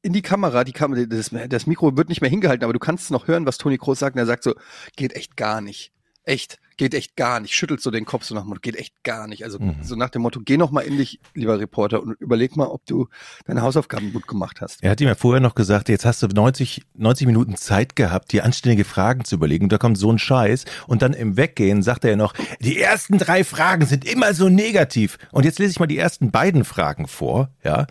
[0.00, 0.64] in die Kamera.
[0.64, 3.58] Die Kamera, das, das Mikro wird nicht mehr hingehalten, aber du kannst noch hören, was
[3.58, 4.16] Toni Kroos sagt.
[4.16, 4.54] Und er sagt so,
[4.96, 5.92] geht echt gar nicht.
[6.22, 7.54] Echt, geht echt gar nicht.
[7.54, 9.44] Schüttelt so den Kopf so nach dem Motto, geht echt gar nicht.
[9.44, 9.76] Also Mhm.
[9.82, 12.84] so nach dem Motto, geh noch mal in dich, lieber Reporter, und überleg mal, ob
[12.86, 13.08] du
[13.46, 14.82] deine Hausaufgaben gut gemacht hast.
[14.82, 18.32] Er hat ihm ja vorher noch gesagt, jetzt hast du 90, 90 Minuten Zeit gehabt,
[18.32, 19.64] dir anständige Fragen zu überlegen.
[19.64, 20.64] Und da kommt so ein Scheiß.
[20.86, 24.48] Und dann im Weggehen sagt er ja noch, die ersten drei Fragen sind immer so
[24.48, 25.18] negativ.
[25.32, 27.50] Und jetzt lese ich mal die ersten beiden Fragen vor.
[27.62, 27.86] Ja.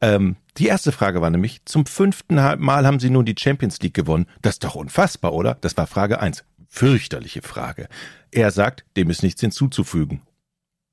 [0.00, 3.94] Ähm, die erste Frage war nämlich, zum fünften Mal haben sie nun die Champions League
[3.94, 4.26] gewonnen.
[4.42, 5.56] Das ist doch unfassbar, oder?
[5.60, 6.44] Das war Frage eins.
[6.72, 7.88] Fürchterliche Frage.
[8.30, 10.22] Er sagt, dem ist nichts hinzuzufügen.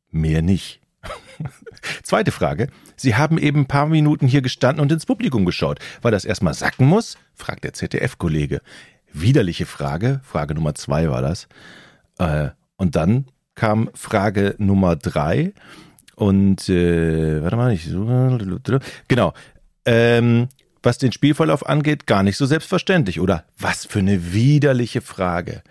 [0.10, 0.82] Mehr nicht.
[2.04, 2.68] Zweite Frage.
[2.96, 5.80] Sie haben eben ein paar Minuten hier gestanden und ins Publikum geschaut.
[6.02, 7.18] Weil das erstmal sacken muss?
[7.36, 8.62] fragt der ZDF-Kollege.
[9.14, 10.20] Widerliche Frage.
[10.24, 11.48] Frage Nummer zwei war das.
[12.18, 15.54] Äh, und dann kam Frage Nummer drei.
[16.16, 18.06] Und äh, warte mal, ich so
[19.08, 19.34] genau.
[19.86, 20.50] Ähm,
[20.84, 23.44] was den Spielverlauf angeht, gar nicht so selbstverständlich, oder?
[23.58, 25.64] Was für eine widerliche Frage.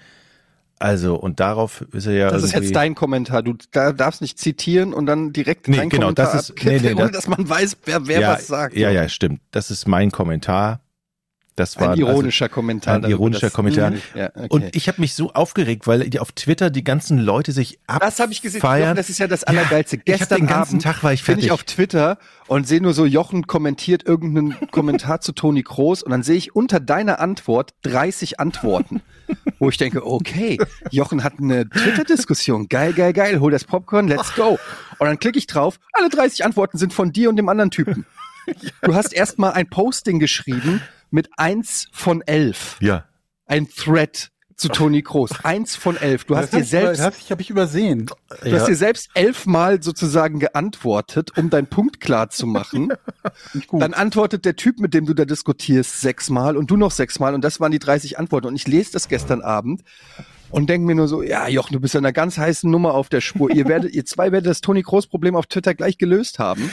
[0.78, 2.30] Also, und darauf ist er ja.
[2.30, 3.42] Das ist jetzt dein Kommentar.
[3.42, 6.92] Du darfst nicht zitieren und dann direkt nee, dein genau, Kommentar das ist, nee, nee,
[7.00, 8.76] ohne dass man weiß, wer, wer ja, was sagt.
[8.76, 9.40] Ja, ja, stimmt.
[9.52, 10.80] Das ist mein Kommentar.
[11.56, 12.96] Das war ein ironischer also, Kommentar.
[12.96, 13.94] Ein ironischer Kommentar.
[14.14, 14.46] Ja, okay.
[14.50, 18.10] Und ich habe mich so aufgeregt, weil auf Twitter die ganzen Leute sich abfeiern.
[18.10, 18.60] Das habe ich gesehen.
[18.60, 19.96] Jochen, das ist ja das Allergeilste.
[19.96, 21.44] Ja, Gestern den ganzen Abend Tag war ich fertig.
[21.44, 26.02] Bin ich auf Twitter und sehe nur so, Jochen kommentiert irgendeinen Kommentar zu Toni Kroos
[26.02, 29.00] und dann sehe ich unter deiner Antwort 30 Antworten.
[29.58, 30.58] wo ich denke, okay,
[30.90, 32.68] Jochen hat eine Twitter-Diskussion.
[32.68, 33.40] Geil, geil, geil.
[33.40, 34.58] Hol das Popcorn, let's go.
[34.98, 35.80] Und dann klicke ich drauf.
[35.94, 38.04] Alle 30 Antworten sind von dir und dem anderen Typen.
[38.82, 40.80] Du hast erstmal ein Posting geschrieben
[41.16, 42.76] mit eins von elf.
[42.80, 43.06] Ja.
[43.46, 45.30] Ein Thread zu Toni Kroos.
[45.44, 46.24] Eins von elf.
[46.24, 48.06] Du hast das dir selbst, das habe ich übersehen.
[48.42, 48.58] Du ja.
[48.58, 52.92] hast dir selbst elfmal sozusagen geantwortet, um deinen Punkt klar zu machen.
[53.72, 57.42] Dann antwortet der Typ, mit dem du da diskutierst, sechsmal und du noch sechsmal und
[57.42, 58.48] das waren die 30 Antworten.
[58.48, 59.84] Und ich lese das gestern Abend
[60.50, 63.08] und denke mir nur so, ja, Jochen, du bist ja einer ganz heißen Nummer auf
[63.08, 63.50] der Spur.
[63.50, 66.70] ihr werdet, ihr zwei werdet das Toni Kroos Problem auf Twitter gleich gelöst haben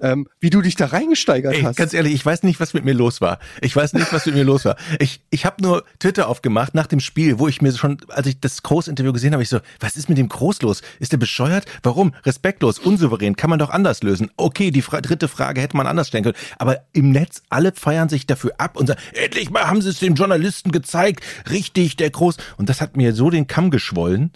[0.00, 1.76] ähm, wie du dich da reingesteigert Ey, hast.
[1.76, 3.38] Ganz ehrlich, ich weiß nicht, was mit mir los war.
[3.60, 4.76] Ich weiß nicht, was mit mir los war.
[4.98, 8.40] Ich, ich habe nur Twitter aufgemacht nach dem Spiel, wo ich mir schon, als ich
[8.40, 10.82] das Groß-Interview gesehen habe, ich so, was ist mit dem Groß los?
[10.98, 11.64] Ist der bescheuert?
[11.82, 12.14] Warum?
[12.24, 14.30] Respektlos, unsouverän, kann man doch anders lösen.
[14.36, 16.36] Okay, die fra dritte Frage hätte man anders stellen können.
[16.58, 19.98] Aber im Netz, alle feiern sich dafür ab und sagen, endlich mal haben sie es
[19.98, 21.24] dem Journalisten gezeigt.
[21.50, 22.36] Richtig, der Groß.
[22.56, 24.32] Und das hat mir so den Kamm geschwollen.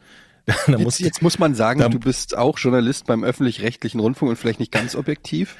[0.79, 4.73] jetzt, jetzt, muss man sagen, du bist auch Journalist beim öffentlich-rechtlichen Rundfunk und vielleicht nicht
[4.73, 5.57] ganz objektiv.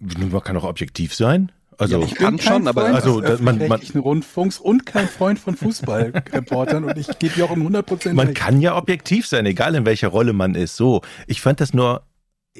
[0.00, 1.52] Man kann auch objektiv sein.
[1.78, 6.82] Also ja, ich kann schon, aber also man, man Rundfunks und kein Freund von Fußballreportern
[6.82, 8.16] und ich gebe dir auch um 100 Prozent.
[8.16, 10.74] Man kann ja objektiv sein, egal in welcher Rolle man ist.
[10.74, 12.02] So, ich fand das nur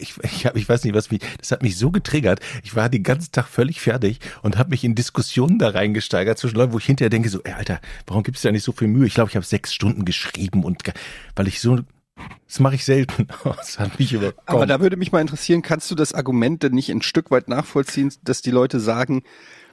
[0.00, 2.40] ich, ich, hab, ich weiß nicht, was mich, das hat mich so getriggert.
[2.62, 6.56] Ich war den ganzen Tag völlig fertig und habe mich in Diskussionen da reingesteigert zwischen
[6.56, 8.88] Leuten, wo ich hinterher denke, so, ey, Alter, warum gibt es da nicht so viel
[8.88, 9.06] Mühe?
[9.06, 10.82] Ich glaube, ich habe sechs Stunden geschrieben und
[11.36, 11.78] weil ich so
[12.46, 13.28] das mache ich selten.
[13.44, 14.42] Das hat mich überkommen.
[14.46, 17.48] Aber da würde mich mal interessieren, kannst du das Argument denn nicht ein Stück weit
[17.48, 19.22] nachvollziehen, dass die Leute sagen,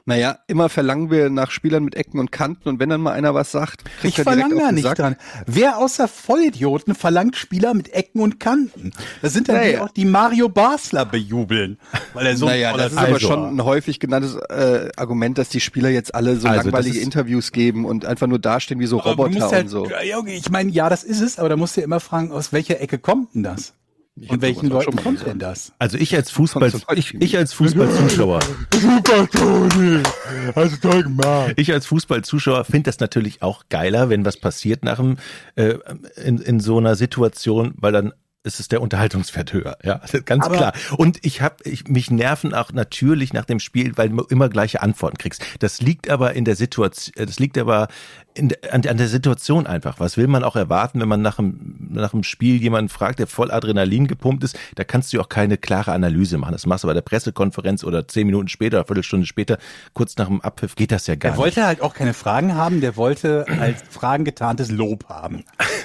[0.06, 3.34] naja, immer verlangen wir nach Spielern mit Ecken und Kanten und wenn dann mal einer
[3.34, 4.98] was sagt, kriegt ich verlange da nicht Sack.
[4.98, 5.16] dran.
[5.46, 8.92] Wer außer Vollidioten verlangt Spieler mit Ecken und Kanten?
[9.20, 9.70] Das sind dann naja.
[9.70, 11.78] die auch die Mario Basler bejubeln,
[12.14, 13.10] weil er so Naja, das ist also.
[13.10, 17.00] aber schon ein häufig genanntes äh, Argument, dass die Spieler jetzt alle so also, langweilige
[17.00, 19.88] Interviews geben und einfach nur dastehen wie so Roboter halt, und so.
[20.26, 22.80] Ich meine, ja, das ist es, aber da musst du ja immer fragen, aus welcher
[22.80, 23.72] Ecke kommt denn das?
[24.18, 25.72] Ich und welchen Leuten kommt denn das?
[25.78, 28.40] Also ich als Fußball, ich, ich als Fußballzuschauer.
[28.72, 30.02] Super, Toni!
[30.54, 31.52] Hast du toll gemacht.
[31.56, 35.18] Ich als Fußballzuschauer finde das natürlich auch geiler, wenn was passiert nach dem,
[35.56, 35.74] äh,
[36.24, 38.14] in, in so einer Situation, weil dann
[38.46, 40.72] ist es der Unterhaltungswert höher, ja, ganz Aber klar.
[40.96, 44.82] Und ich habe, ich, mich nerven auch natürlich nach dem Spiel, weil du immer gleiche
[44.82, 45.44] Antworten kriegst.
[45.58, 47.88] Das liegt aber in der Situation, das liegt aber
[48.34, 49.98] in, an, an, der Situation einfach.
[49.98, 53.26] Was will man auch erwarten, wenn man nach dem, nach dem Spiel jemanden fragt, der
[53.26, 54.58] voll Adrenalin gepumpt ist?
[54.74, 56.52] Da kannst du auch keine klare Analyse machen.
[56.52, 59.58] Das machst du bei der Pressekonferenz oder zehn Minuten später, eine Viertelstunde später,
[59.92, 61.38] kurz nach dem Abpfiff, geht das ja gar nicht.
[61.38, 65.44] Er wollte halt auch keine Fragen haben, der wollte als Fragen getarntes Lob haben.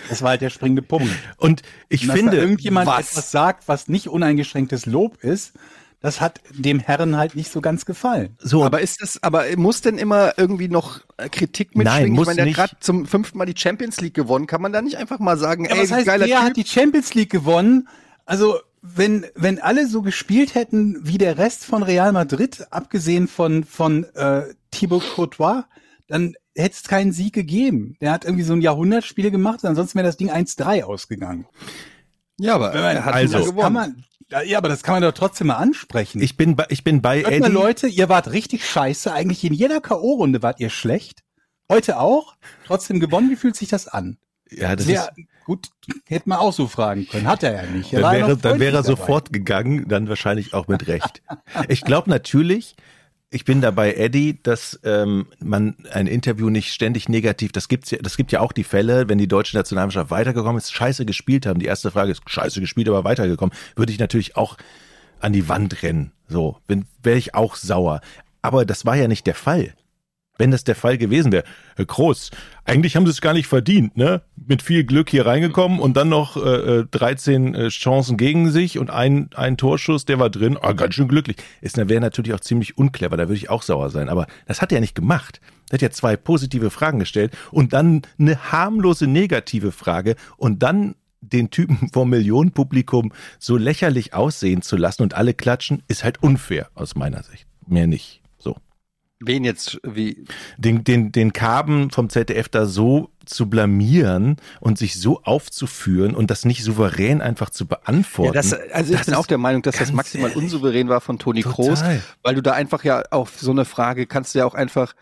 [0.10, 1.10] Das war halt der springende Punkt.
[1.38, 3.12] Und ich Und finde, irgendjemand was?
[3.12, 5.54] etwas sagt, was nicht uneingeschränktes Lob ist,
[6.02, 8.36] das hat dem Herren halt nicht so ganz gefallen.
[8.40, 12.04] So, aber ist das, aber muss denn immer irgendwie noch äh, Kritik mitschwingen?
[12.04, 14.48] Nein, muss ich meine, der hat gerade zum fünften Mal die Champions League gewonnen.
[14.48, 16.46] Kann man da nicht einfach mal sagen, ja, ey, was heißt, geiler der typ?
[16.46, 17.88] hat die Champions League gewonnen?
[18.26, 23.64] Also, wenn, wenn alle so gespielt hätten wie der Rest von Real Madrid, abgesehen von,
[23.64, 25.66] von äh, Thibaut Courtois,
[26.08, 27.96] dann hätte es keinen Sieg gegeben.
[28.02, 31.46] Der hat irgendwie so ein Jahrhundertspiel gemacht, ansonsten wäre das Ding 1-3 ausgegangen.
[32.40, 33.60] Ja, aber er hat also, gewonnen.
[33.60, 34.04] Kann man,
[34.46, 36.22] ja, aber das kann man doch trotzdem mal ansprechen.
[36.22, 37.39] Ich bin bei, ich bin bei Hört Eddie.
[37.41, 39.13] Mal, Leute, ihr wart richtig scheiße.
[39.13, 41.24] Eigentlich in jeder K.O.-Runde wart ihr schlecht.
[41.70, 42.36] Heute auch.
[42.65, 43.30] Trotzdem gewonnen.
[43.30, 44.17] Wie fühlt sich das an?
[44.50, 45.70] Ja, das Sehr, ist gut.
[46.06, 47.28] Hätte man auch so fragen können.
[47.28, 47.94] Hat er ja nicht.
[47.94, 49.88] Er dann wäre, dann wäre er sofort gegangen.
[49.88, 51.22] Dann wahrscheinlich auch mit Recht.
[51.70, 52.76] ich glaube natürlich,
[53.34, 57.98] ich bin dabei, Eddie, dass ähm, man ein Interview nicht ständig negativ, das gibt's ja,
[58.02, 61.60] das gibt ja auch die Fälle, wenn die deutsche Nationalmannschaft weitergekommen ist, scheiße gespielt haben.
[61.60, 64.58] Die erste Frage ist, scheiße gespielt, aber weitergekommen, würde ich natürlich auch
[65.22, 66.12] an die Wand rennen.
[66.28, 68.02] So, wäre ich auch sauer.
[68.41, 69.74] Aber das war ja nicht der Fall.
[70.41, 71.43] Wenn das der Fall gewesen wäre.
[71.75, 72.32] Herr Groß,
[72.65, 74.23] eigentlich haben sie es gar nicht verdient, ne?
[74.36, 78.89] Mit viel Glück hier reingekommen und dann noch äh, 13 äh, Chancen gegen sich und
[78.89, 80.58] ein, ein Torschuss, der war drin.
[80.60, 81.38] Oh, ganz schön glücklich.
[81.62, 84.10] Ist wäre natürlich auch ziemlich unclever, da würde ich auch sauer sein.
[84.10, 85.41] Aber das hat er nicht gemacht.
[85.69, 90.95] Er hat ja zwei positive Fragen gestellt und dann eine harmlose negative Frage und dann
[91.21, 96.69] den Typen vor Millionenpublikum so lächerlich aussehen zu lassen und alle klatschen, ist halt unfair
[96.73, 97.45] aus meiner Sicht.
[97.67, 98.21] Mehr nicht.
[99.24, 100.26] Wen jetzt wie?
[100.58, 106.32] Den, den, den Karben vom ZDF da so zu blamieren und sich so aufzuführen und
[106.32, 108.34] das nicht souverän einfach zu beantworten.
[108.36, 111.02] Ja, das, also ich das bin auch der Meinung, dass das maximal ehrlich, unsouverän war
[111.02, 111.84] von Toni Kroos,
[112.24, 114.96] weil du da einfach ja auf so eine Frage kannst du ja auch einfach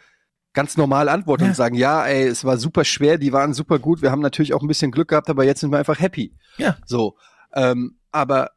[0.54, 1.50] ganz normal antworten ja.
[1.50, 4.54] und sagen, ja, ey, es war super schwer, die waren super gut, wir haben natürlich
[4.54, 6.34] auch ein bisschen Glück gehabt, aber jetzt sind wir einfach happy.
[6.58, 6.78] Ja.
[6.86, 7.16] So.
[7.54, 8.52] Ähm, aber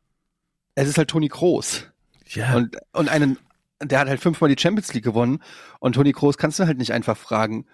[0.74, 1.86] es ist halt Toni Kroos.
[2.26, 2.54] Ja.
[2.54, 3.38] Und, und einen,
[3.84, 5.40] der hat halt fünfmal die Champions League gewonnen
[5.80, 7.66] und Toni Kroos kannst du halt nicht einfach fragen,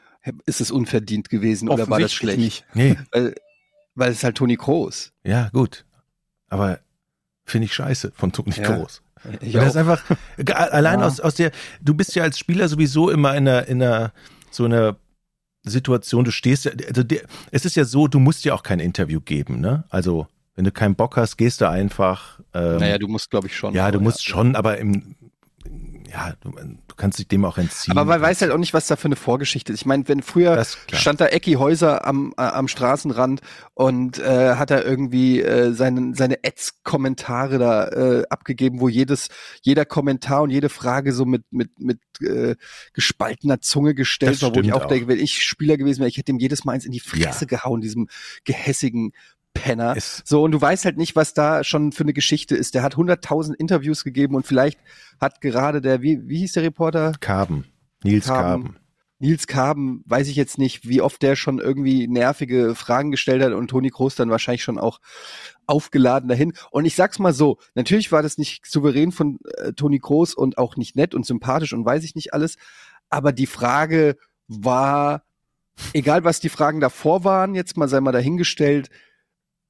[0.47, 2.39] ist es unverdient gewesen oder war das schlecht?
[2.39, 2.67] Nicht.
[2.75, 2.97] Nee.
[3.13, 3.35] Weil,
[3.95, 5.13] weil es ist halt Toni Kroos.
[5.25, 5.85] Ja, gut.
[6.49, 6.81] Aber
[7.45, 8.65] finde ich scheiße von Toni ja.
[8.65, 9.03] Kroos.
[9.41, 10.03] Ich das ist einfach
[10.55, 11.07] allein ja.
[11.07, 14.13] aus, aus der, du bist ja als Spieler sowieso immer in einer, in einer
[14.51, 14.97] so einer
[15.65, 18.81] Situation, du stehst ja, also der, es ist ja so, du musst ja auch kein
[18.81, 19.85] Interview geben, ne?
[19.89, 22.41] Also wenn du keinen Bock hast, gehst du einfach.
[22.53, 23.75] Ähm, naja, du musst, glaube ich, schon.
[23.75, 24.31] Ja, du musst ja.
[24.31, 25.15] schon, aber im,
[26.11, 27.93] ja, du, du, kannst dich dem auch entziehen.
[27.93, 29.81] Aber man weiß halt auch nicht, was da für eine Vorgeschichte ist.
[29.81, 33.41] Ich meine, wenn früher stand da Ecki Häuser am, äh, am Straßenrand
[33.75, 39.29] und äh, hat er irgendwie äh, seine, seine Ads-Kommentare da äh, abgegeben, wo jedes,
[39.63, 42.57] jeder Kommentar und jede Frage so mit, mit, mit äh,
[42.95, 46.17] gespaltener Zunge gestellt war, wo ich auch, auch, denke, wenn ich Spieler gewesen wäre, ich
[46.17, 47.49] hätte ihm jedes Mal eins in die Fresse ja.
[47.49, 48.09] gehauen, diesem
[48.45, 49.13] gehässigen
[49.59, 49.97] Penner.
[49.97, 52.75] Ist so, und du weißt halt nicht, was da schon für eine Geschichte ist.
[52.75, 54.79] Der hat 100.000 Interviews gegeben und vielleicht
[55.21, 57.13] hat gerade der, wie, wie hieß der Reporter?
[57.21, 57.65] Karben.
[58.03, 58.65] Nils Karben.
[58.65, 58.77] Karben.
[59.21, 63.53] Nils Karben, weiß ich jetzt nicht, wie oft der schon irgendwie nervige Fragen gestellt hat
[63.53, 65.01] und Toni Kroos dann wahrscheinlich schon auch
[65.67, 66.53] aufgeladen dahin.
[66.71, 70.57] Und ich sag's mal so, natürlich war das nicht souverän von äh, Toni Kroos und
[70.57, 72.57] auch nicht nett und sympathisch und weiß ich nicht alles,
[73.11, 74.17] aber die Frage
[74.47, 75.25] war,
[75.93, 78.89] egal was die Fragen davor waren, jetzt mal sei mal dahingestellt,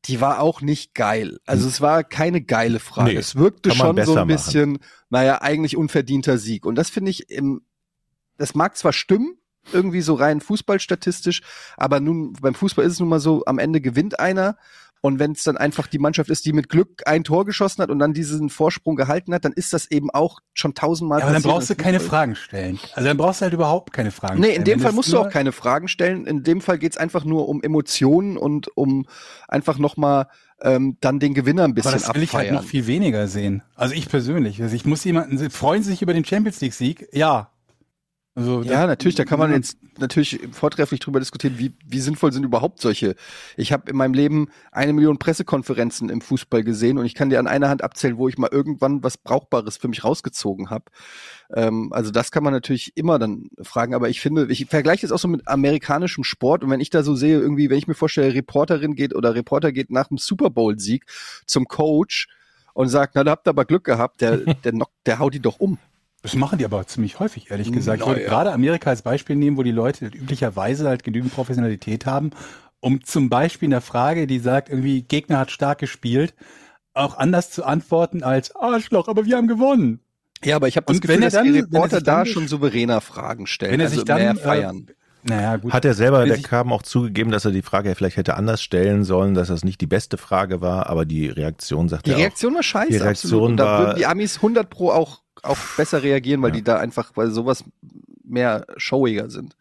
[0.04, 1.38] die war auch nicht geil.
[1.46, 1.68] Also hm.
[1.68, 3.12] es war keine geile Frage.
[3.12, 4.84] Nee, es wirkte schon so ein bisschen, machen.
[5.10, 6.64] naja, eigentlich unverdienter Sieg.
[6.64, 7.62] Und das finde ich im,
[8.36, 9.38] das mag zwar stimmen,
[9.72, 11.42] irgendwie so rein fußballstatistisch,
[11.76, 14.56] aber nun, beim Fußball ist es nun mal so, am Ende gewinnt einer
[15.00, 17.90] und wenn es dann einfach die Mannschaft ist, die mit Glück ein Tor geschossen hat
[17.90, 21.20] und dann diesen Vorsprung gehalten hat, dann ist das eben auch schon tausendmal.
[21.20, 22.78] Ja, aber dann brauchst du keine Fragen stellen.
[22.94, 24.52] Also dann brauchst du halt überhaupt keine Fragen nee, stellen.
[24.52, 26.26] Nee, in dem Fall musst du auch keine Fragen stellen.
[26.26, 29.06] In dem Fall geht's einfach nur um Emotionen und um
[29.46, 30.26] einfach nochmal
[30.60, 32.44] ähm, dann den Gewinner ein bisschen Aber das will abfeiern.
[32.44, 33.62] ich halt noch viel weniger sehen.
[33.76, 34.60] Also ich persönlich.
[34.62, 37.08] Also ich muss jemanden, freuen Sie sich über den Champions League Sieg?
[37.12, 37.50] Ja.
[38.38, 42.44] Also, ja, natürlich, da kann man jetzt natürlich vortrefflich drüber diskutieren, wie, wie sinnvoll sind
[42.44, 43.16] überhaupt solche.
[43.56, 47.40] Ich habe in meinem Leben eine Million Pressekonferenzen im Fußball gesehen und ich kann dir
[47.40, 50.84] an einer Hand abzählen, wo ich mal irgendwann was Brauchbares für mich rausgezogen habe.
[51.52, 55.10] Ähm, also das kann man natürlich immer dann fragen, aber ich finde, ich vergleiche das
[55.10, 57.94] auch so mit amerikanischem Sport und wenn ich da so sehe, irgendwie, wenn ich mir
[57.94, 61.06] vorstelle, Reporterin geht oder Reporter geht nach dem Super Bowl-Sieg
[61.44, 62.28] zum Coach
[62.72, 65.40] und sagt, na, da habt ihr aber Glück gehabt, der, der, der, der haut die
[65.40, 65.78] doch um.
[66.32, 68.00] Das machen die aber ziemlich häufig, ehrlich gesagt.
[68.00, 68.28] ich würde ja.
[68.28, 72.30] gerade Amerika als Beispiel nehmen, wo die Leute üblicherweise halt genügend Professionalität haben,
[72.80, 76.34] um zum Beispiel in der Frage, die sagt, irgendwie Gegner hat stark gespielt,
[76.94, 80.00] auch anders zu antworten als Arschloch, aber wir haben gewonnen.
[80.44, 83.72] Ja, aber ich habe das Gefühl, dass dann, die Reporter da schon souveräner Fragen stellen,
[83.72, 84.86] wenn er sich also dann, mehr äh, feiern.
[84.88, 84.92] Äh,
[85.24, 85.72] naja, gut.
[85.72, 89.04] Hat er selber, der kam auch zugegeben, dass er die Frage vielleicht hätte anders stellen
[89.04, 92.22] sollen, dass das nicht die beste Frage war, aber die Reaktion sagt die er Die
[92.22, 93.50] Reaktion war scheiße, die Reaktion absolut.
[93.50, 96.56] Und da war, würden die Amis 100 pro auch auch besser reagieren, weil ja.
[96.56, 97.64] die da einfach, weil sowas
[98.24, 99.56] mehr showiger sind.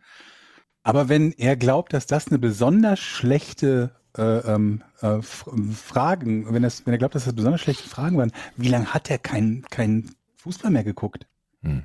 [0.84, 6.86] Aber wenn er glaubt, dass das eine besonders schlechte äh, ähm, äh, Fragen, wenn, das,
[6.86, 10.12] wenn er glaubt, dass das besonders schlechte Fragen waren, wie lange hat er keinen kein
[10.38, 11.28] Fußball mehr geguckt?
[11.62, 11.84] Hm.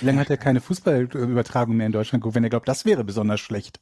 [0.00, 3.04] Wie lange hat er keine Fußballübertragung mehr in Deutschland geguckt, wenn er glaubt, das wäre
[3.04, 3.80] besonders schlecht?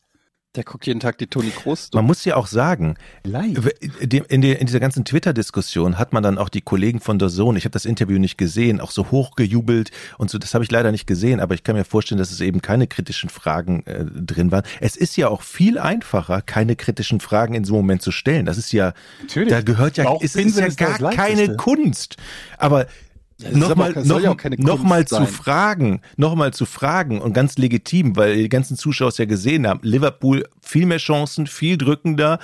[0.57, 1.91] Der guckt jeden Tag die Toni Kroos.
[1.95, 6.49] Man muss ja auch sagen, in, der, in dieser ganzen Twitter-Diskussion hat man dann auch
[6.49, 10.31] die Kollegen von der Zone, ich habe das Interview nicht gesehen, auch so hochgejubelt und
[10.31, 12.63] so, das habe ich leider nicht gesehen, aber ich kann mir vorstellen, dass es eben
[12.63, 14.63] keine kritischen Fragen äh, drin waren.
[14.81, 18.47] Es ist ja auch viel einfacher, keine kritischen Fragen in so einem Moment zu stellen.
[18.47, 19.49] Das ist ja, Natürlich.
[19.49, 22.17] da gehört ja, es ist ja gar keine Kunst.
[22.59, 22.87] Aber
[23.53, 28.49] nochmal noch, ja noch mal zu fragen, nochmal zu fragen und ganz legitim, weil die
[28.49, 29.81] ganzen Zuschauer es ja gesehen haben.
[29.83, 32.39] Liverpool viel mehr Chancen, viel drückender.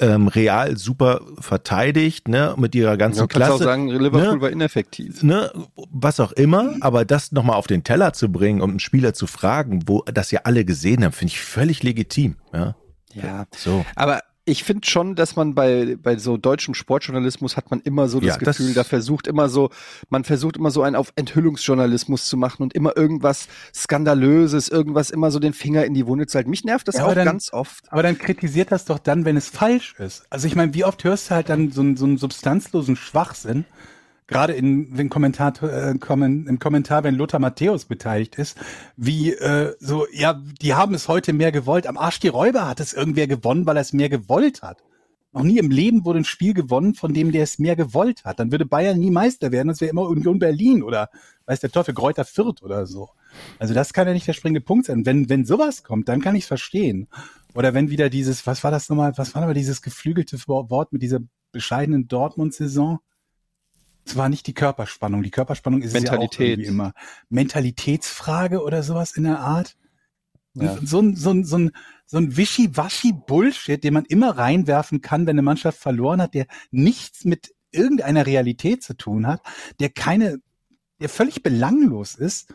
[0.00, 3.54] ähm, Real super verteidigt, ne, mit ihrer ganzen Ja, du kannst Klasse.
[3.64, 4.40] auch sagen, Liverpool ne?
[4.40, 5.24] war ineffektiv.
[5.24, 5.50] ne,
[5.90, 9.26] was auch immer, aber das nochmal auf den Teller zu bringen, um einen Spieler zu
[9.26, 12.36] fragen, wo das ja alle gesehen haben, finde ich völlig legitim.
[12.52, 12.76] Ja,
[13.12, 13.46] Ja.
[13.56, 13.84] so.
[13.96, 18.18] Aber ich finde schon, dass man bei, bei so deutschem Sportjournalismus hat man immer so
[18.20, 19.70] das Ja, das- Gefühl, da versucht immer so,
[20.08, 25.30] man versucht immer so einen auf Enthüllungsjournalismus zu machen und immer irgendwas Skandalöses, irgendwas immer
[25.30, 26.50] so den Finger in die Wunde zu halten.
[26.50, 27.84] Mich nervt das Ja, auch dann- ganz oft.
[27.92, 30.24] Aber dann kritisiert das doch dann, wenn es falsch ist.
[30.30, 33.64] Also ich meine, wie oft hörst du halt dann so, einen- so einen substanzlosen Schwachsinn,
[34.28, 38.56] gerade in, wenn Kommentar, äh, kommen, im Kommentar, wenn Lothar Matthäus beteiligt ist,
[38.96, 41.86] wie äh, so, ja, die haben es heute mehr gewollt.
[41.86, 44.84] Am Arsch die Räuber hat es irgendwer gewonnen, weil er es mehr gewollt hat.
[45.32, 48.38] Noch nie im Leben wurde ein Spiel gewonnen, von dem der es mehr gewollt hat.
[48.38, 51.10] Dann würde Bayern nie Meister werden, das wäre immer Union Berlin oder
[51.46, 53.10] weiß der Teufel, Kräuter Fürth oder so.
[53.58, 55.04] Also das kann ja nicht der springende Punkt sein.
[55.04, 57.08] Wenn, wenn sowas kommt, dann kann ich es verstehen.
[57.54, 61.02] Oder wenn wieder dieses, was war das nochmal, was war nochmal dieses geflügelte Wort mit
[61.02, 61.20] dieser
[61.52, 63.00] bescheidenen Dortmund-Saison?
[64.08, 65.22] Es war nicht die Körperspannung.
[65.22, 66.66] Die Körperspannung ist es ja auch Mentalität.
[66.66, 66.92] immer.
[67.28, 69.76] Mentalitätsfrage oder sowas in der Art.
[70.54, 70.78] Ja.
[70.82, 71.72] So ein, so ein, so ein,
[72.06, 77.24] so ein Wischi-Waschi-Bullshit, den man immer reinwerfen kann, wenn eine Mannschaft verloren hat, der nichts
[77.24, 79.42] mit irgendeiner Realität zu tun hat,
[79.78, 80.38] der keine,
[81.00, 82.54] der völlig belanglos ist.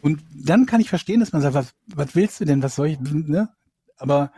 [0.00, 2.88] Und dann kann ich verstehen, dass man sagt, was, was willst du denn, was soll
[2.88, 3.50] ich, ne?
[3.98, 4.32] Aber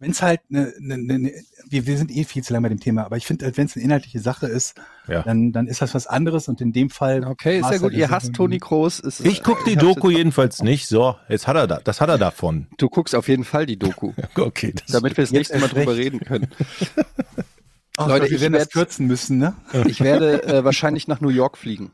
[0.00, 1.32] wenn es halt eine, eine, eine
[1.68, 3.76] wir, wir sind eh viel zu lange bei dem Thema, aber ich finde, wenn es
[3.76, 4.74] eine inhaltliche Sache ist,
[5.06, 5.22] Ja.
[5.22, 7.24] dann, dann ist das was anderes und in dem Fall.
[7.24, 7.82] Okay, ist ja gut.
[7.82, 8.98] halt Ihr hasst Toni Kroos.
[8.98, 10.88] Ist, Ich guck die Doku jedenfalls nicht.
[10.88, 12.66] So, jetzt hat er da, das hat er davon.
[12.78, 15.68] Du guckst auf jeden Fall die Doku, Okay, das damit wir das Jetzt nächste Mal
[15.68, 16.48] drüber reden können.
[17.98, 19.54] Ach, Leute, wir werden das kürzen müssen, ne?
[19.86, 21.92] Ich werde äh, wahrscheinlich nach New York fliegen.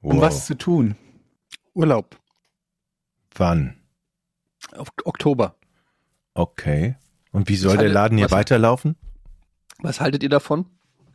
[0.00, 0.22] Um wow.
[0.22, 0.96] was zu tun.
[1.74, 2.16] Urlaub.
[3.34, 3.76] Wann?
[4.74, 5.56] Auf Oktober.
[6.34, 6.96] Okay.
[7.32, 8.96] Und wie soll Was der haltet- Laden hier was- weiterlaufen?
[9.78, 10.66] Was haltet ihr davon?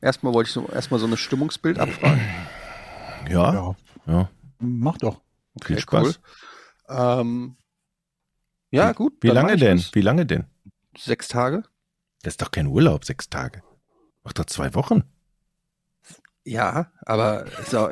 [0.02, 2.22] Erstmal wollte ich so, erstmal so eine Stimmungsbild abfragen.
[3.30, 4.30] Ja, Ja, ja.
[4.60, 5.20] mach doch.
[5.62, 6.20] Viel Spaß.
[6.88, 7.58] Ähm,
[8.72, 9.14] ja, gut.
[9.20, 9.84] Wie dann mach lange denn?
[9.92, 10.46] Wie lange denn?
[10.98, 11.64] Sechs Tage?
[12.24, 13.64] Das ist doch kein Urlaub, sechs Tage.
[14.24, 15.04] Mach doch zwei Wochen.
[16.46, 17.90] Ja, aber so,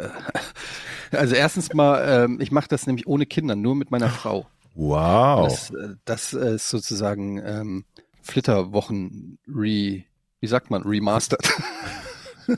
[1.12, 4.48] also erstens mal, ähm, ich mache das nämlich ohne Kinder, nur mit meiner Frau.
[4.76, 5.48] Wow.
[5.48, 7.86] Das, äh, das äh, ist sozusagen ähm,
[8.22, 10.04] Flitterwochen re,
[10.40, 11.50] wie sagt man, remastered.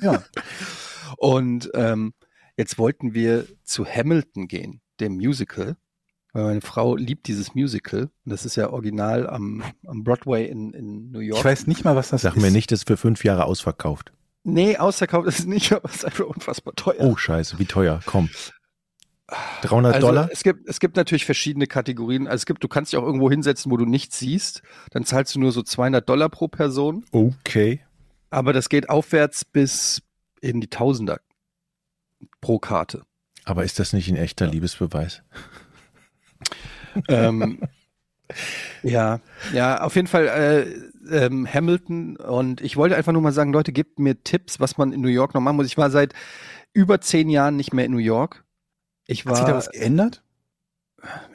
[0.01, 0.21] Ja.
[1.15, 2.13] Und ähm,
[2.57, 5.77] jetzt wollten wir zu Hamilton gehen, dem Musical,
[6.33, 8.09] weil meine Frau liebt dieses Musical.
[8.25, 11.39] Und das ist ja original am, am Broadway in, in New York.
[11.39, 12.41] Ich weiß nicht mal, was das Sag ist.
[12.41, 14.11] mir nicht, das ist für fünf Jahre ausverkauft.
[14.43, 16.99] Nee, ausverkauft ist es nicht, aber es ist einfach unfassbar teuer.
[16.99, 18.01] Oh, scheiße, wie teuer.
[18.05, 18.29] Komm.
[19.61, 20.29] 300 also Dollar?
[20.31, 22.27] es gibt es gibt natürlich verschiedene Kategorien.
[22.27, 24.61] Also es gibt, du kannst dich auch irgendwo hinsetzen, wo du nichts siehst.
[24.91, 27.05] Dann zahlst du nur so 200 Dollar pro Person.
[27.11, 27.81] Okay.
[28.29, 30.01] Aber das geht aufwärts bis
[30.41, 31.19] in die Tausender
[32.41, 33.03] pro Karte.
[33.43, 35.23] Aber ist das nicht ein echter Liebesbeweis?
[37.07, 37.59] ähm,
[38.83, 39.19] ja,
[39.53, 43.71] ja, auf jeden Fall äh, ähm, Hamilton und ich wollte einfach nur mal sagen, Leute,
[43.71, 45.67] gebt mir Tipps, was man in New York noch machen muss.
[45.67, 46.13] Ich war seit
[46.73, 48.43] über zehn Jahren nicht mehr in New York.
[49.07, 50.23] Ich Hat sich da war, was geändert?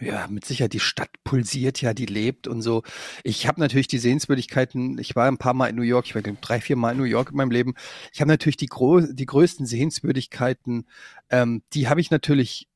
[0.01, 2.83] ja, mit Sicherheit, die Stadt pulsiert ja, die lebt und so.
[3.23, 6.23] Ich habe natürlich die Sehenswürdigkeiten, ich war ein paar Mal in New York, ich war
[6.23, 7.75] drei, vier Mal in New York in meinem Leben.
[8.13, 10.87] Ich habe natürlich die, die größten Sehenswürdigkeiten,
[11.31, 12.69] ähm, die habe ich natürlich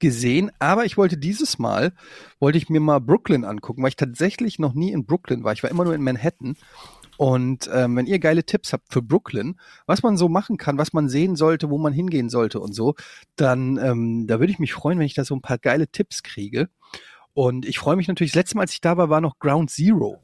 [0.00, 1.92] gesehen, aber ich wollte dieses Mal,
[2.40, 5.52] wollte ich mir mal Brooklyn angucken, weil ich tatsächlich noch nie in Brooklyn war.
[5.52, 6.56] Ich war immer nur in Manhattan.
[7.18, 10.92] Und ähm, wenn ihr geile Tipps habt für Brooklyn, was man so machen kann, was
[10.92, 12.94] man sehen sollte, wo man hingehen sollte und so,
[13.36, 16.22] dann ähm, da würde ich mich freuen, wenn ich da so ein paar geile Tipps
[16.22, 16.68] kriege.
[17.32, 19.70] Und ich freue mich natürlich, das letzte Mal, als ich da war, war noch Ground
[19.70, 20.22] Zero.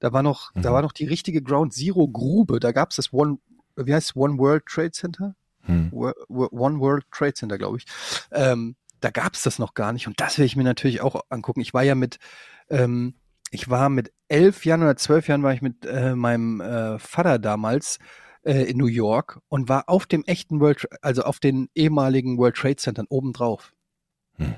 [0.00, 0.74] Da war noch, da Mhm.
[0.74, 2.60] war noch die richtige Ground Zero Grube.
[2.60, 3.38] Da gab es das One,
[3.76, 5.34] wie heißt es, One World Trade Center?
[5.62, 5.88] Hm.
[5.92, 7.84] Wo- One World Trade Center, glaube ich.
[8.32, 10.06] Ähm, da gab es das noch gar nicht.
[10.08, 11.60] Und das will ich mir natürlich auch angucken.
[11.60, 12.18] Ich war ja mit,
[12.70, 13.14] ähm,
[13.50, 17.38] ich war mit elf Jahren oder zwölf Jahren war ich mit äh, meinem äh, Vater
[17.38, 17.98] damals
[18.42, 22.56] äh, in New York und war auf dem echten World, also auf den ehemaligen World
[22.56, 23.72] Trade Centern obendrauf.
[24.36, 24.54] Hm.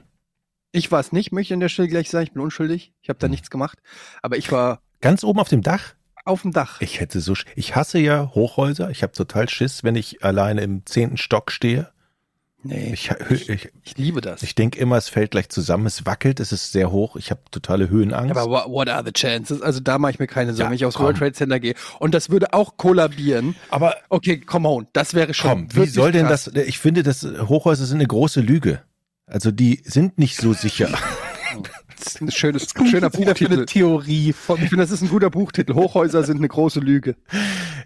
[0.72, 2.92] Ich war es nicht, möchte an der Stelle gleich sagen, ich bin unschuldig.
[3.02, 3.32] Ich habe da Hm.
[3.32, 3.78] nichts gemacht.
[4.22, 5.94] Aber ich war Ganz oben auf dem Dach?
[6.26, 6.80] auf dem Dach.
[6.80, 8.90] Ich hätte so, ich hasse ja Hochhäuser.
[8.90, 11.90] Ich habe total Schiss, wenn ich alleine im zehnten Stock stehe.
[12.62, 14.42] Nee, Ich, ich, ich, ich liebe das.
[14.42, 15.86] ich denke immer, es fällt gleich zusammen.
[15.86, 17.16] Es wackelt, es ist sehr hoch.
[17.16, 18.36] Ich habe totale Höhenangst.
[18.36, 19.62] Aber what, what are the chances?
[19.62, 21.06] Also da mache ich mir keine Sorgen, Ja, wenn ich aufs komm.
[21.06, 21.74] World Trade Center gehe.
[21.98, 23.54] Und das würde auch kollabieren.
[23.70, 25.68] Aber Okay, come on, das wäre schon.
[25.68, 26.50] komm, wie soll denn krass.
[26.52, 26.64] das?
[26.66, 28.82] Ich finde, das Hochhäuser sind eine große Lüge.
[29.26, 30.88] Also die sind nicht so sicher.
[32.20, 33.66] ein schönes, schöner für eine Buchtitel.
[33.66, 35.74] Theorie von Ich finde, das ist ein guter Buchtitel.
[35.74, 37.16] Hochhäuser sind eine große Lüge.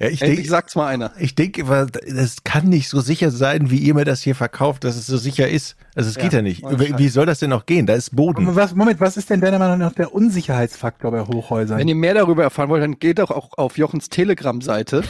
[0.01, 1.13] Ja, ich Endlich denke, sagt's mal einer.
[1.19, 4.97] ich denke, das kann nicht so sicher sein, wie ihr mir das hier verkauft, dass
[4.97, 5.77] es so sicher ist.
[5.95, 6.63] Also es Ja, geht ja nicht.
[6.63, 6.99] Über-.
[6.99, 7.87] Wie soll das denn noch gehen?
[7.87, 8.55] Da ist Boden.
[8.57, 11.79] was, Moment, was ist denn deiner Meinung nach der Unsicherheitsfaktor bei Hochhäusern?
[11.79, 15.03] Wenn ihr mehr darüber erfahren wollt, dann geht doch auch auf Jochens Telegram-Seite.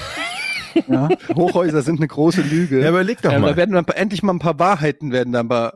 [0.88, 1.08] ja?
[1.34, 2.80] Hochhäuser sind eine große Lüge.
[2.82, 3.50] Ja, überleg doch Ähm, mal.
[3.50, 5.72] Da werden dann endlich mal ein paar Wahrheiten werden dann mal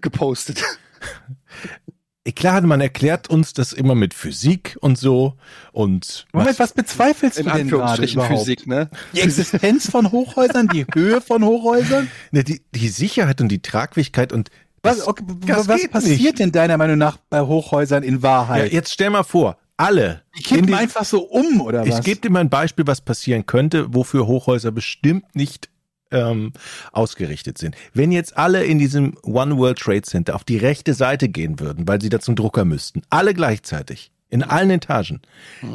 [0.00, 0.62] gepostet.
[2.34, 5.34] Klar, man erklärt uns das immer mit Physik und so
[5.72, 8.40] und Moment, was bezweifelst In du denn gerade überhaupt?
[8.40, 8.90] Physik, ne?
[9.14, 12.08] Die Existenz von Hochhäusern, die Höhe von Hochhäusern?
[12.32, 14.50] Ne, die, die Sicherheit und die Tragfähigkeit und
[14.82, 16.38] Was, okay, das was passiert nicht.
[16.40, 18.72] denn deiner Meinung nach bei Hochhäusern in Ja, Wahrheit?
[18.72, 20.22] jetzt stell mal vor, alle.
[20.38, 22.04] die kippen die- einfach so um, oder ich was?
[22.04, 25.68] gebe dir mal ein Beispiel, was passieren könnte, wofür Hochhäuser bestimmt nicht
[26.16, 26.52] ähm,
[26.92, 27.76] ausgerichtet sind.
[27.92, 31.86] Wenn jetzt alle in diesem One World Trade Center auf die rechte Seite gehen würden,
[31.86, 35.20] weil sie da zum Drucker müssten, alle gleichzeitig, in allen Etagen,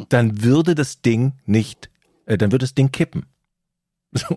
[0.08, 1.90] dann würde das Ding nicht,
[2.26, 3.26] äh, dann würde das Ding kippen.
[4.14, 4.36] So.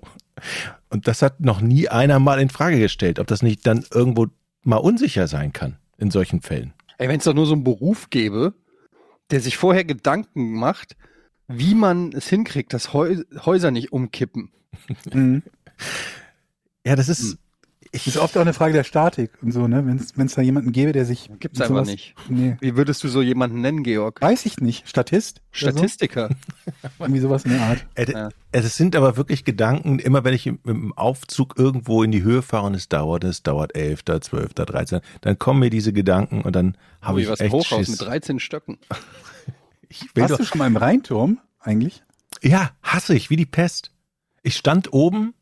[0.90, 4.28] Und das hat noch nie einer mal in Frage gestellt, ob das nicht dann irgendwo
[4.64, 6.74] mal unsicher sein kann in solchen Fällen.
[6.98, 8.54] Ey, wenn es doch nur so einen Beruf gäbe,
[9.32, 10.96] der sich vorher Gedanken macht,
[11.48, 14.52] wie man es hinkriegt, dass Häu Häuser nicht umkippen.
[15.12, 15.44] Mhm.
[16.86, 17.38] Ja, das ist.
[17.92, 19.86] Ich, Ist oft auch eine Frage der Statik und so, ne?
[19.86, 21.30] Wenn es da jemanden gäbe, der sich.
[21.40, 22.14] Gibt's mit einfach sowas- nicht.
[22.28, 22.58] Nee.
[22.60, 24.22] Wie würdest du so jemanden nennen, Georg?
[24.22, 24.90] Weiß ich nicht.
[24.90, 25.42] Statist?
[25.52, 26.28] Statistiker.
[26.66, 26.72] So?
[27.00, 27.86] Irgendwie sowas in der Art.
[27.96, 28.30] Äh, Ja.
[28.52, 32.42] Es sind aber wirklich Gedanken, immer wenn ich im, im Aufzug irgendwo in die Höhe
[32.42, 36.54] fahre und es dauert, es dauert 11., 12., 13., dann kommen mir diese Gedanken und
[36.54, 37.90] dann habe ich was echt Hochhaus Schiss.
[37.92, 38.78] mit 13 Stöcken.
[40.16, 42.04] Warst doch, du schon mal im Rheinturm eigentlich?
[42.42, 43.92] ja, hasse ich, wie die Pest.
[44.44, 45.34] Ich stand oben,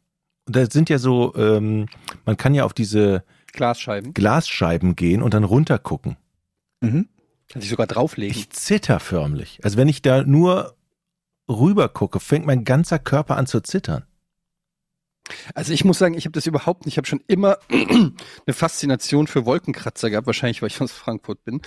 [0.45, 1.87] und da sind ja so, ähm,
[2.25, 3.23] man kann ja auf diese
[3.53, 4.13] Glasscheiben.
[4.13, 6.17] Glasscheiben gehen und dann runtergucken.
[6.81, 7.07] Mhm.
[7.49, 8.35] Kann sich sogar drauflegen.
[8.35, 9.59] Ich zitter förmlich.
[9.63, 10.75] Also wenn ich da nur
[11.47, 14.05] rüber gucke, fängt mein ganzer Körper an zu zittern.
[15.53, 16.95] Also ich muss sagen, ich habe das überhaupt nicht.
[16.95, 18.13] Ich habe schon immer eine
[18.49, 21.61] Faszination für Wolkenkratzer gehabt, wahrscheinlich weil ich aus Frankfurt bin.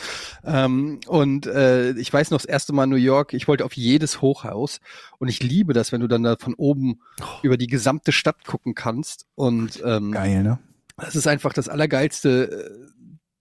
[0.44, 4.20] Ähm, und äh, ich weiß noch das erste Mal New York, ich wollte auf jedes
[4.20, 4.80] Hochhaus
[5.18, 7.00] und ich liebe das, wenn du dann da von oben
[7.42, 9.26] über die gesamte Stadt gucken kannst.
[9.34, 10.58] Und ähm, Geil, ne?
[10.96, 12.86] das ist einfach das allergeilste äh,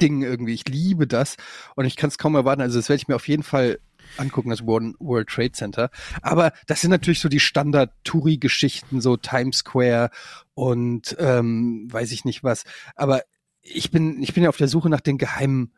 [0.01, 0.53] Ding irgendwie.
[0.53, 1.36] Ich liebe das
[1.76, 2.61] und ich kann es kaum erwarten.
[2.61, 3.80] Also das werde ich mir auf jeden Fall
[4.18, 5.89] angucken, das World Trade Center.
[6.22, 10.10] Aber das sind natürlich so die Standard-Touri-Geschichten, so Times Square
[10.53, 12.64] und ähm, weiß ich nicht was.
[12.95, 13.24] Aber
[13.62, 15.74] ich bin, ich bin ja auf der Suche nach den geheimen,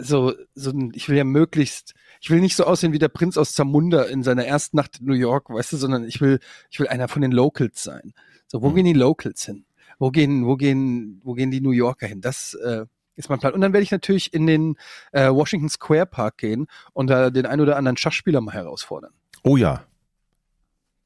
[0.00, 3.54] so, so, ich will ja möglichst, ich will nicht so aussehen wie der Prinz aus
[3.54, 6.38] Zamunda in seiner ersten Nacht in New York, weißt du, sondern ich will,
[6.70, 8.12] ich will einer von den Locals sein.
[8.46, 8.74] So, wo Hm.
[8.76, 9.64] gehen die Locals hin?
[9.98, 12.20] Wo gehen, wo gehen, wo gehen die New Yorker hin?
[12.20, 12.86] Das äh,
[13.16, 13.52] ist mein Plan.
[13.52, 14.76] Und dann werde ich natürlich in den
[15.12, 19.12] äh, Washington Square Park gehen und da den ein oder anderen Schachspieler mal herausfordern.
[19.42, 19.84] Oh ja.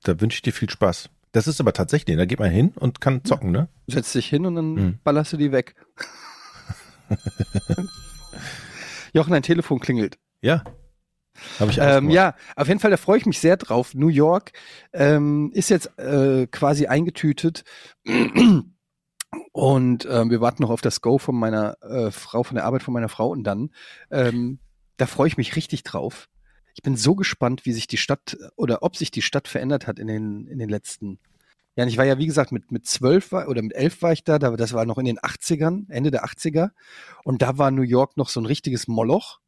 [0.02, 1.08] Da wünsche ich dir viel Spaß.
[1.32, 3.68] Das ist aber tatsächlich, da geht man hin und kann zocken, ne?
[3.88, 4.98] Setz dich hin und dann Hm.
[5.02, 5.74] ballerst du die weg.
[9.12, 10.18] Jochen, dein Telefon klingelt.
[10.42, 10.62] Ja.
[11.58, 13.94] Habe ich Ähm, ja, auf jeden Fall, da freue ich mich sehr drauf.
[13.94, 14.52] New York
[14.92, 17.64] ähm, ist jetzt äh, quasi eingetütet.
[19.52, 22.82] Und ähm, wir warten noch auf das Go von meiner äh, Frau, von der Arbeit
[22.82, 23.28] von meiner Frau.
[23.30, 23.70] Und dann,
[24.10, 24.58] ähm,
[24.96, 26.28] da freue ich mich richtig drauf.
[26.74, 29.98] Ich bin so gespannt, wie sich die Stadt oder ob sich die Stadt verändert hat
[29.98, 31.18] in den, in den letzten
[31.76, 31.88] Jahren.
[31.88, 34.56] Ich war ja, wie gesagt, mit, mit zwölf oder mit elf war ich da, da,
[34.56, 36.70] das war noch in den 80ern, Ende der 80er.
[37.24, 39.40] Und da war New York noch so ein richtiges Moloch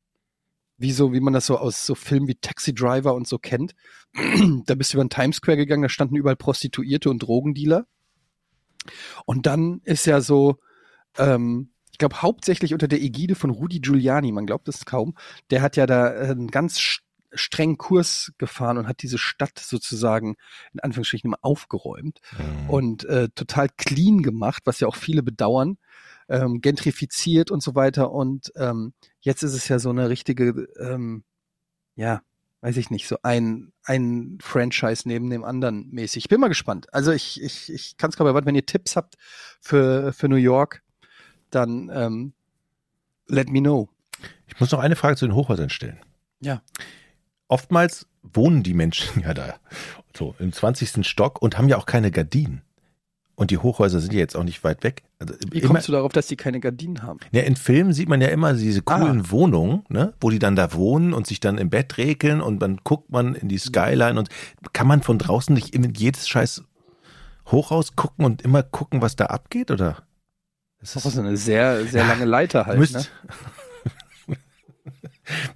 [0.78, 3.74] wie so, wie man das so aus so Filmen wie Taxi Driver und so kennt.
[4.66, 7.87] da bist du über den Times Square gegangen, da standen überall Prostituierte und Drogendealer.
[9.24, 10.57] Und dann ist ja so,
[11.18, 15.14] ähm, ich glaube hauptsächlich unter der Ägide von Rudy Giuliani, man glaubt es kaum,
[15.51, 16.78] der hat ja da äh, einen ganz
[17.32, 20.37] strengen Kurs gefahren und hat diese Stadt sozusagen
[20.72, 22.70] in Anführungsstrichen immer aufgeräumt Mhm.
[22.70, 25.78] und äh, total clean gemacht, was ja auch viele bedauern,
[26.28, 28.11] ähm, gentrifiziert und so weiter.
[28.12, 31.24] Und ähm, jetzt ist es ja so eine richtige, ähm,
[31.95, 32.22] ja,
[32.61, 36.24] weiß ich nicht, so ein, ein Franchise neben dem anderen mäßig.
[36.24, 36.92] Ich bin mal gespannt.
[36.92, 39.16] Also ich, ich, ich kann es kaum erwarten, wenn ihr Tipps habt
[39.61, 40.82] für, für New York,
[41.50, 42.32] dann ähm,
[43.26, 43.88] let me know.
[44.46, 46.00] Ich muss noch eine Frage zu den Hochhäusern stellen.
[46.40, 46.62] Ja.
[47.48, 49.59] Oftmals wohnen die Menschen ja da
[50.16, 51.07] so im 20.
[51.07, 52.62] Stock und haben ja auch keine Gardinen.
[53.39, 55.03] Und die Hochhäuser sind ja jetzt auch nicht weit weg.
[55.18, 57.20] Also Wie immer, kommst du darauf, dass die keine Gardinen haben?
[57.32, 59.30] ja, in Filmen sieht man ja immer diese coolen Ah.
[59.30, 62.78] Wohnungen, ne, wo die dann da wohnen und sich dann im Bett rekeln und dann
[62.82, 64.30] guckt man in die Skyline und
[64.72, 66.64] kann man von draußen nicht in jedes scheiß
[67.51, 70.03] Hochhaus gucken und immer gucken, was da abgeht, oder?
[70.80, 72.78] Das Das ist so eine sehr, sehr lange Leiter halt.
[72.78, 73.05] müsst, Ne?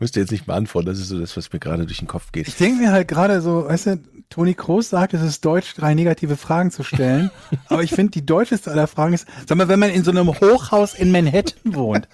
[0.01, 2.33] Müsst ihr jetzt nicht beantworten, das ist so das, was mir gerade durch den Kopf
[2.33, 2.49] geht.
[2.49, 3.99] Ich denke mir halt gerade so, weißt du,
[4.31, 7.31] Toni Kroos sagt, es ist deutsch, drei negative Fragen zu stellen.
[7.67, 10.29] aber ich finde, die deutscheste aller Fragen ist, sag mal, wenn man in so einem
[10.29, 12.09] Hochhaus in Manhattan wohnt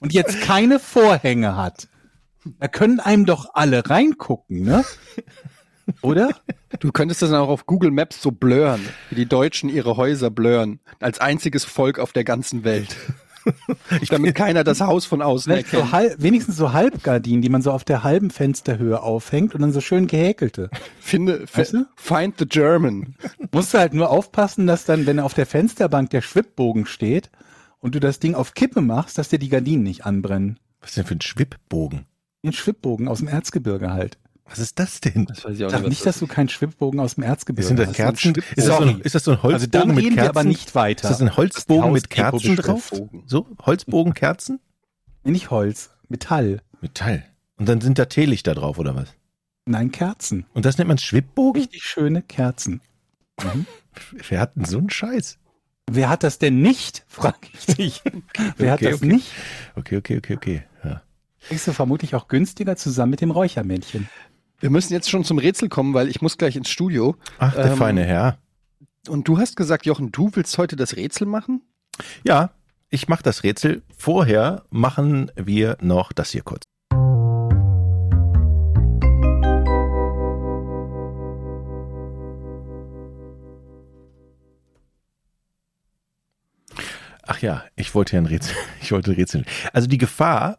[0.00, 1.88] und jetzt keine Vorhänge hat,
[2.58, 4.84] da können einem doch alle reingucken, ne?
[6.02, 6.30] Oder?
[6.80, 10.30] Du könntest das dann auch auf Google Maps so blurren, wie die Deutschen ihre Häuser
[10.30, 12.96] blurren, als einziges Volk auf der ganzen Welt.
[14.10, 15.92] Damit keiner das Haus von außen Vielleicht so erkennt.
[15.92, 19.80] halb, wenigstens so Halbgardinen, die man so auf der halben Fensterhöhe aufhängt und dann so
[19.80, 20.70] schön gehäkelte.
[21.00, 21.86] Finde, Weißt du?
[21.96, 23.14] find the German.
[23.52, 27.30] Musst du halt nur aufpassen, dass dann, wenn auf der Fensterbank der Schwibbogen steht
[27.80, 30.58] und du das Ding auf Kippe machst, dass dir die Gardinen nicht anbrennen.
[30.80, 32.06] Was ist denn für ein Schwibbogen?
[32.44, 34.18] Ein Schwibbogen aus dem Erzgebirge halt.
[34.48, 35.26] Was ist das denn?
[35.26, 37.78] Das weiß ich auch Sag was nicht, dass du keinen Schwibbogen aus dem Erzgebirge Sind
[37.78, 37.96] das hast.
[37.96, 38.34] Kerzen?
[38.34, 38.54] Schwibbogen.
[38.56, 40.24] Ist das, so ein, ist das so ein Holzbogen Also dann mit reden Kerzen?
[40.24, 41.04] wir aber nicht weiter.
[41.04, 42.92] Ist das ein Holzbogen mit Kerzen drauf?
[43.26, 43.46] So?
[43.64, 44.60] Holzbogen, Kerzen?
[45.24, 46.62] Nee, nicht Holz, Metall.
[46.80, 47.24] Metall.
[47.56, 49.14] Und dann sind da Teelichter drauf, oder was?
[49.66, 50.46] Nein, Kerzen.
[50.54, 51.60] Und das nennt man Schwibbogen?
[51.60, 52.80] Richtig schöne Kerzen.
[54.28, 55.38] Wer hat denn so einen Scheiß?
[55.90, 57.04] Wer hat das denn nicht?
[57.08, 58.02] Frag ich dich.
[58.56, 59.06] Wer hat Okay, das okay.
[59.12, 59.32] nicht?
[59.76, 60.62] Okay, okay, okay, okay.
[60.84, 61.02] Ja.
[61.40, 64.08] Kriegst du vermutlich auch günstiger zusammen mit dem Räuchermännchen.
[64.60, 67.14] Wir müssen jetzt schon zum Rätsel kommen, weil ich muss gleich ins Studio.
[67.38, 68.38] Ach, der Ähm, feine Herr.
[69.08, 71.62] Und du hast gesagt, Jochen, du willst heute das Rätsel machen?
[72.24, 72.50] Ja,
[72.90, 73.82] ich mache das Rätsel.
[73.96, 76.64] Vorher machen wir noch das hier kurz.
[87.30, 88.56] Ach ja, ich wollte ja ein Rätsel.
[88.80, 89.44] Ich wollte Rätsel.
[89.72, 90.58] Also die Gefahr,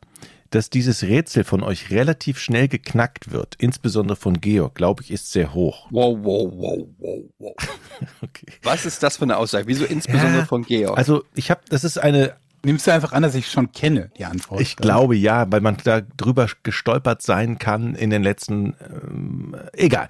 [0.49, 5.31] dass dieses Rätsel von euch relativ schnell geknackt wird, insbesondere von Georg, glaube ich, ist
[5.31, 5.87] sehr hoch.
[5.91, 7.55] Wow, wow, wow, wow, wow.
[8.21, 8.45] Okay.
[8.63, 9.67] Was ist das für eine Aussage?
[9.67, 10.97] Wieso insbesondere Ja, von Georg?
[10.97, 14.25] Also ich habe, das ist eine Nimmst du einfach an, dass ich schon kenne, die
[14.25, 14.59] Antwort.
[14.59, 18.75] Ich glaube ja, weil man da drüber gestolpert sein kann in den letzten.
[18.85, 20.09] Ähm, egal.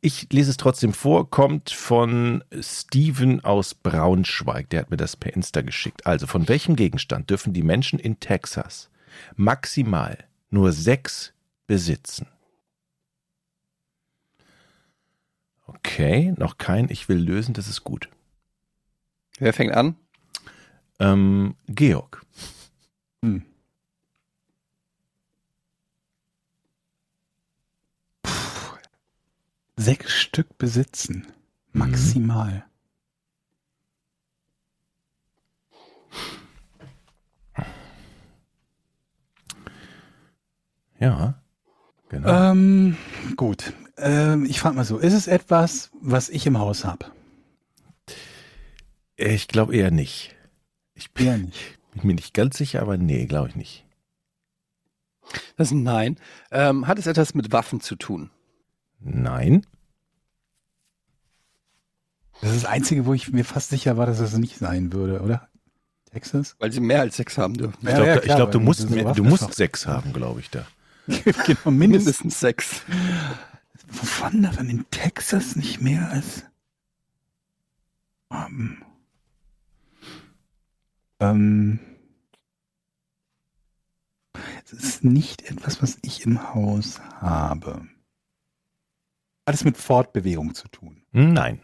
[0.00, 1.28] Ich lese es trotzdem vor.
[1.28, 4.70] Kommt von Steven aus Braunschweig.
[4.70, 6.06] Der hat mir das per Insta geschickt.
[6.06, 8.89] Also, von welchem Gegenstand dürfen die Menschen in Texas
[9.36, 10.18] maximal
[10.50, 11.32] nur sechs
[11.66, 12.26] besitzen?
[15.66, 16.90] Okay, noch kein.
[16.90, 18.08] Ich will lösen, das ist gut.
[19.38, 19.96] Wer fängt an?
[20.98, 22.24] Ähm, Georg.
[23.22, 23.44] Hm.
[29.76, 31.26] Sechs Stück besitzen.
[31.72, 32.66] Maximal.
[41.00, 41.42] Ja,
[42.08, 42.50] genau.
[42.52, 42.96] Ähm,
[43.36, 43.72] gut.
[43.96, 47.06] Ähm, ich frage mal so, ist es etwas, was ich im Haus habe?
[49.16, 50.34] ich glaube eher nicht.
[50.94, 51.78] Ich bin, Eher nicht.
[51.94, 53.84] bin mir nicht ganz sicher, aber nee, glaube ich nicht.
[55.56, 56.16] Das ist ein Nein.
[56.50, 58.30] Ähm, hat es etwas mit Waffen zu tun?
[58.98, 59.66] Nein.
[62.40, 65.20] Das ist das Einzige, wo ich mir fast sicher war, dass es nicht sein würde,
[65.20, 65.48] oder?
[66.10, 66.56] Texas?
[66.58, 67.76] Weil sie mehr als sechs haben dürfen.
[67.82, 70.40] Ich Ja, glaube, ja, klar, glaub, du musst, mehr, so du musst sechs haben, glaube
[70.40, 70.66] ich da.
[71.46, 71.70] genau, mindestens.
[71.70, 72.82] Mindestens sechs.
[73.88, 76.44] Wovon darf man in Texas nicht mehr als
[78.30, 78.84] haben?
[81.18, 81.80] Ähm,
[84.64, 87.86] es ist nicht etwas, was ich im Haus habe.
[89.46, 91.02] Hat es mit Fortbewegung zu tun?
[91.10, 91.60] Nein.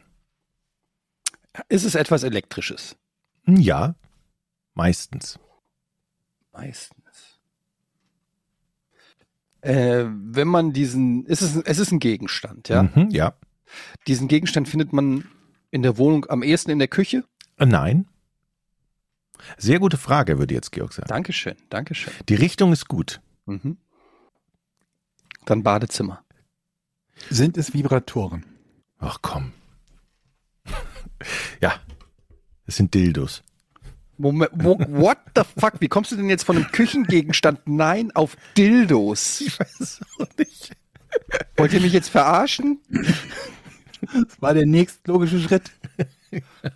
[1.69, 2.97] Ist es etwas Elektrisches?
[3.47, 3.95] Ja,
[4.75, 5.39] meistens.
[6.53, 7.06] Meistens.
[9.67, 12.85] Äh, wenn man diesen, ist es, es ist ein Gegenstand, ja?
[12.85, 13.35] Mhm, ja.
[14.07, 15.25] Diesen Gegenstand findet man
[15.73, 17.25] in der Wohnung am ehesten in der Küche?
[17.59, 18.07] Äh, Nein.
[19.59, 21.09] Sehr gute Frage, würde jetzt Georg sagen.
[21.09, 22.13] Dankeschön, Dankeschön.
[22.29, 23.21] Die Richtung ist gut.
[23.47, 23.77] Mhm.
[25.45, 26.23] Dann Badezimmer.
[27.29, 28.47] Sind es Vibratoren?
[28.99, 29.53] Ach komm.
[31.61, 31.75] ja,
[32.67, 33.43] es sind Dildos.
[34.19, 35.75] Moment, wo, what the fuck?
[35.81, 39.41] Wie kommst du denn jetzt von einem Küchengegenstand Nein auf Dildos?
[39.41, 40.73] Ich weiß es auch nicht.
[41.57, 42.79] Wollt ihr mich jetzt verarschen?
[44.01, 45.71] Das war der nächstlogische Schritt.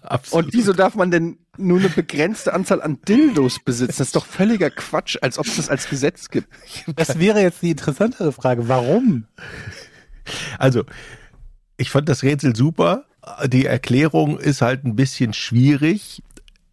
[0.03, 0.47] Absolut.
[0.47, 3.99] Und wieso darf man denn nur eine begrenzte Anzahl an Dildos besitzen?
[3.99, 6.49] Das ist doch völliger Quatsch, als ob es das als Gesetz gibt.
[6.97, 8.69] Das wäre jetzt die interessantere Frage.
[8.69, 9.27] Warum?
[10.59, 10.85] Also,
[11.77, 13.05] ich fand das Rätsel super.
[13.47, 16.23] Die Erklärung ist halt ein bisschen schwierig,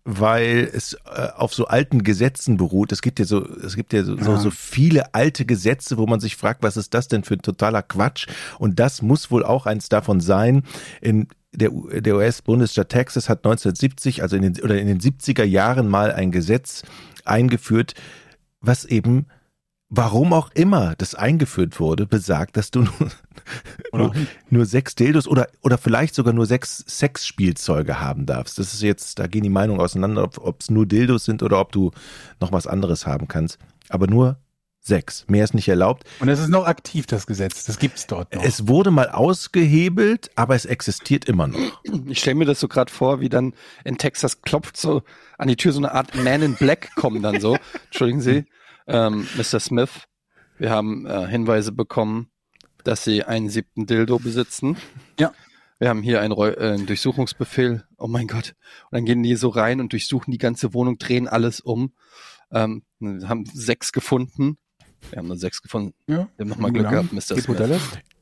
[0.09, 2.93] weil es äh, auf so alten Gesetzen beruht.
[2.93, 4.37] Es gibt ja so, es gibt ja so, so, Ja.
[4.37, 7.83] so viele alte Gesetze, wo man sich fragt, was ist das denn für ein totaler
[7.83, 8.27] Quatsch?
[8.57, 10.63] Und das muss wohl auch eins davon sein.
[11.01, 15.89] In der, der US-Bundesstaat Texas hat 1970, also in den, oder in den 70er Jahren
[15.89, 16.83] mal ein Gesetz
[17.25, 17.93] eingeführt,
[18.61, 19.27] was eben
[19.89, 23.11] warum auch immer das eingeführt wurde, besagt, dass du nur,
[23.93, 24.15] nur,
[24.49, 28.59] nur sechs Dildos oder, oder vielleicht sogar nur sechs Sexspielzeuge haben darfst.
[28.59, 31.71] Das ist jetzt, da gehen die Meinungen auseinander, ob es nur Dildos sind oder ob
[31.71, 31.91] du
[32.39, 33.59] noch was anderes haben kannst.
[33.89, 34.37] Aber nur
[34.87, 35.25] sechs.
[35.27, 36.05] Mehr ist nicht erlaubt.
[36.19, 37.65] Und es ist noch aktiv, das Gesetz.
[37.65, 38.43] Das gibt's dort noch.
[38.43, 41.59] Es wurde mal ausgehebelt, aber es existiert immer noch.
[42.07, 45.03] Ich stelle mir das so gerade vor, wie dann in Texas klopft so
[45.37, 47.57] an die Tür so eine Art Man in Black kommen dann so.
[47.85, 48.45] Entschuldigen Sie,
[48.87, 49.59] ähm, Mr.
[49.59, 50.07] Smith.
[50.57, 52.29] Wir haben äh, Hinweise bekommen,
[52.83, 54.77] dass Sie einen siebten Dildo besitzen.
[55.19, 55.33] Ja.
[55.79, 57.83] Wir haben hier einen, Reu äh, einen Durchsuchungsbefehl.
[57.97, 58.55] Oh mein Gott.
[58.89, 61.93] Und dann gehen die so rein und durchsuchen die ganze Wohnung, drehen alles um.
[62.51, 64.57] Ähm, haben sechs gefunden.
[65.11, 65.93] Wir haben nur sechs gefunden.
[66.07, 66.27] ja.
[66.35, 67.21] Wir haben nochmal Glück gehabt, Mr.
[67.21, 67.47] Smith.
[67.47, 67.79] Modelle?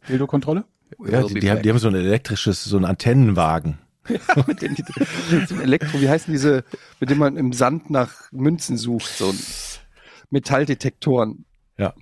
[0.09, 0.65] Dildo-Kontrolle?
[1.07, 3.79] Ja, die, die, haben, die haben so ein elektrisches, so ein Antennenwagen.
[4.47, 4.75] mit den,
[5.47, 6.63] so ein Elektro, wie heißen diese,
[6.99, 9.39] mit dem man im Sand nach Münzen sucht, so ein
[10.35, 11.45] Metalldetektoren.
[11.77, 11.93] Ja.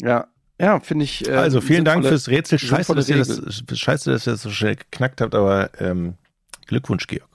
[0.00, 0.28] Ja,
[0.60, 1.28] ja, finde ich.
[1.28, 2.58] Äh, Also vielen Dank fürs Rätsel.
[2.58, 6.14] Scheiße, dass ihr das, scheiße, dass ihr das so schnell geknackt habt, aber ähm,
[6.66, 7.28] Glückwunsch, Georg.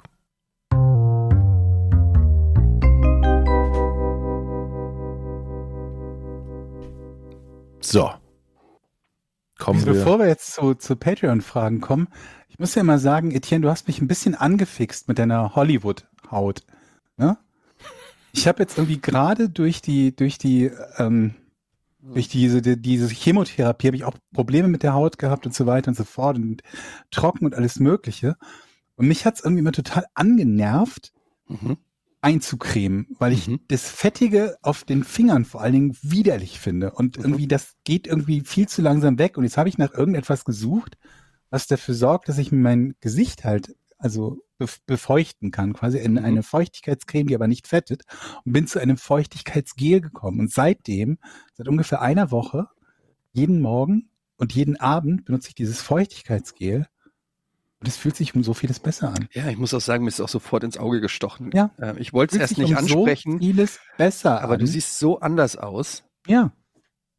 [7.81, 8.11] So.
[9.57, 9.93] Kommen wir.
[9.93, 12.07] Bevor wir jetzt zu, zu Patreon-Fragen kommen,
[12.47, 16.63] ich muss ja mal sagen, Etienne, du hast mich ein bisschen angefixt mit deiner Hollywood-Haut.
[17.17, 17.37] Ne?
[18.31, 21.35] Ich habe jetzt irgendwie gerade durch die, durch die, ähm,
[22.01, 25.65] durch diese, die, diese Chemotherapie habe ich auch Probleme mit der Haut gehabt und so
[25.65, 26.61] weiter und so fort und
[27.11, 28.35] trocken und alles Mögliche.
[28.95, 31.11] Und mich hat's irgendwie immer total angenervt,
[31.47, 31.77] Mhm.
[32.21, 33.59] einzucremen, weil ich Mhm.
[33.69, 36.91] das Fettige auf den Fingern vor allen Dingen widerlich finde.
[36.91, 37.23] Und Mhm.
[37.23, 39.37] irgendwie, das geht irgendwie viel zu langsam weg.
[39.37, 40.97] Und jetzt habe ich nach irgendetwas gesucht,
[41.49, 44.43] was dafür sorgt, dass ich mein Gesicht halt also
[44.85, 46.17] befeuchten kann, quasi in Mhm.
[46.25, 48.03] eine Feuchtigkeitscreme, die aber nicht fettet,
[48.45, 50.39] und bin zu einem Feuchtigkeitsgel gekommen.
[50.39, 51.17] Und seitdem,
[51.53, 52.67] seit ungefähr einer Woche,
[53.31, 56.87] jeden Morgen und jeden Abend benutze ich dieses Feuchtigkeitsgel.
[57.81, 59.29] Und es fühlt sich um so vieles besser an.
[59.31, 61.51] Ja, ich muss auch sagen, mir ist auch sofort ins Auge gestochen.
[61.53, 61.71] Ja.
[61.79, 64.59] Ähm, ich wollte es Fühlt erst sich nicht um so ansprechen, vieles besser aber an.
[64.59, 66.03] du siehst so anders aus.
[66.27, 66.51] ja,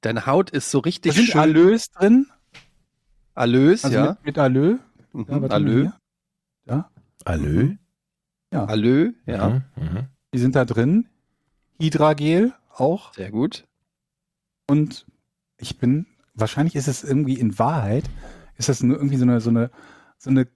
[0.02, 1.40] Deine Haut ist so da richtig sind schön.
[1.40, 2.26] Alös drin,
[3.34, 4.08] Alös, also ja.
[4.10, 4.78] mit, mit Alö.
[5.12, 5.26] Mhm.
[5.28, 5.88] Ja, Alö.
[6.66, 6.90] Ja,
[7.24, 7.74] Alö?
[8.52, 8.64] ja.
[8.64, 9.48] Alö, ja.
[9.48, 10.06] Mhm, mhm.
[10.34, 11.08] Die sind da drin.
[11.80, 13.14] Hydragel auch.
[13.14, 13.66] Sehr gut.
[14.68, 15.06] Und
[15.58, 18.04] ich bin, wahrscheinlich ist es irgendwie in Wahrheit,
[18.56, 19.70] ist das nur irgendwie so eine, so eine,
[20.18, 20.46] so eine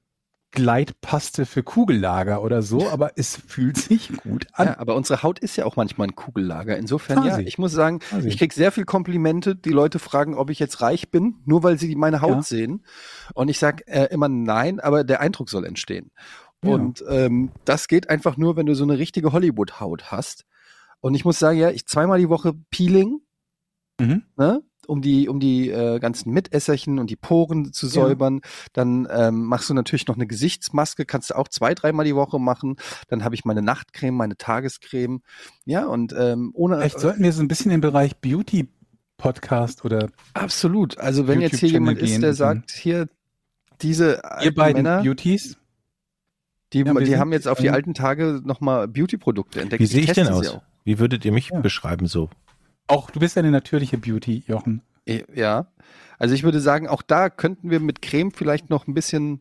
[0.52, 4.68] Gleitpaste für Kugellager oder so, aber es fühlt sich gut an.
[4.68, 6.76] Ja, aber unsere Haut ist ja auch manchmal ein Kugellager.
[6.78, 7.42] Insofern, ja, Quasi.
[7.42, 8.28] ich muss sagen, Quasi.
[8.28, 9.56] ich krieg sehr viel Komplimente.
[9.56, 12.42] Die Leute fragen, ob ich jetzt reich bin, nur weil sie meine Haut Ja.
[12.42, 12.84] sehen.
[13.34, 16.12] Und ich sag äh, immer nein, aber der Eindruck soll entstehen.
[16.64, 16.74] Ja.
[16.74, 20.44] Und ähm, das geht einfach nur, wenn du so eine richtige Hollywood-Haut hast.
[21.00, 23.20] Und ich muss sagen, ja, ich zweimal die Woche Peeling,
[24.00, 24.22] Mhm.
[24.36, 24.62] ne?
[24.86, 27.92] um die, um die äh, ganzen Mitesserchen und die Poren zu Ja.
[27.92, 28.40] säubern.
[28.74, 32.38] Dann ähm, machst du natürlich noch eine Gesichtsmaske, kannst du auch zwei, dreimal die Woche
[32.38, 32.76] machen.
[33.08, 35.22] Dann habe ich meine Nachtcreme, meine Tagescreme.
[35.64, 38.68] Ja, und ähm, ohne Vielleicht sollten wir so ein bisschen den Bereich Beauty
[39.16, 40.98] Podcast oder absolut.
[40.98, 43.08] Also wenn jetzt hier jemand ist, der sagt, hier
[43.80, 45.56] diese ihr beiden Männer, Beauties.
[46.74, 49.80] Die, Ja, die sind, haben jetzt auf die ähm, alten Tage nochmal Beauty-Produkte entdeckt.
[49.80, 50.58] Wie sehe ich denn aus?
[50.84, 51.60] Wie würdet ihr mich Ja.
[51.60, 52.28] beschreiben so?
[52.88, 54.82] Auch du bist eine natürliche Beauty, Jochen.
[55.34, 55.68] Ja.
[56.18, 59.40] Also ich würde sagen, auch da könnten wir mit Creme vielleicht noch ein bisschen,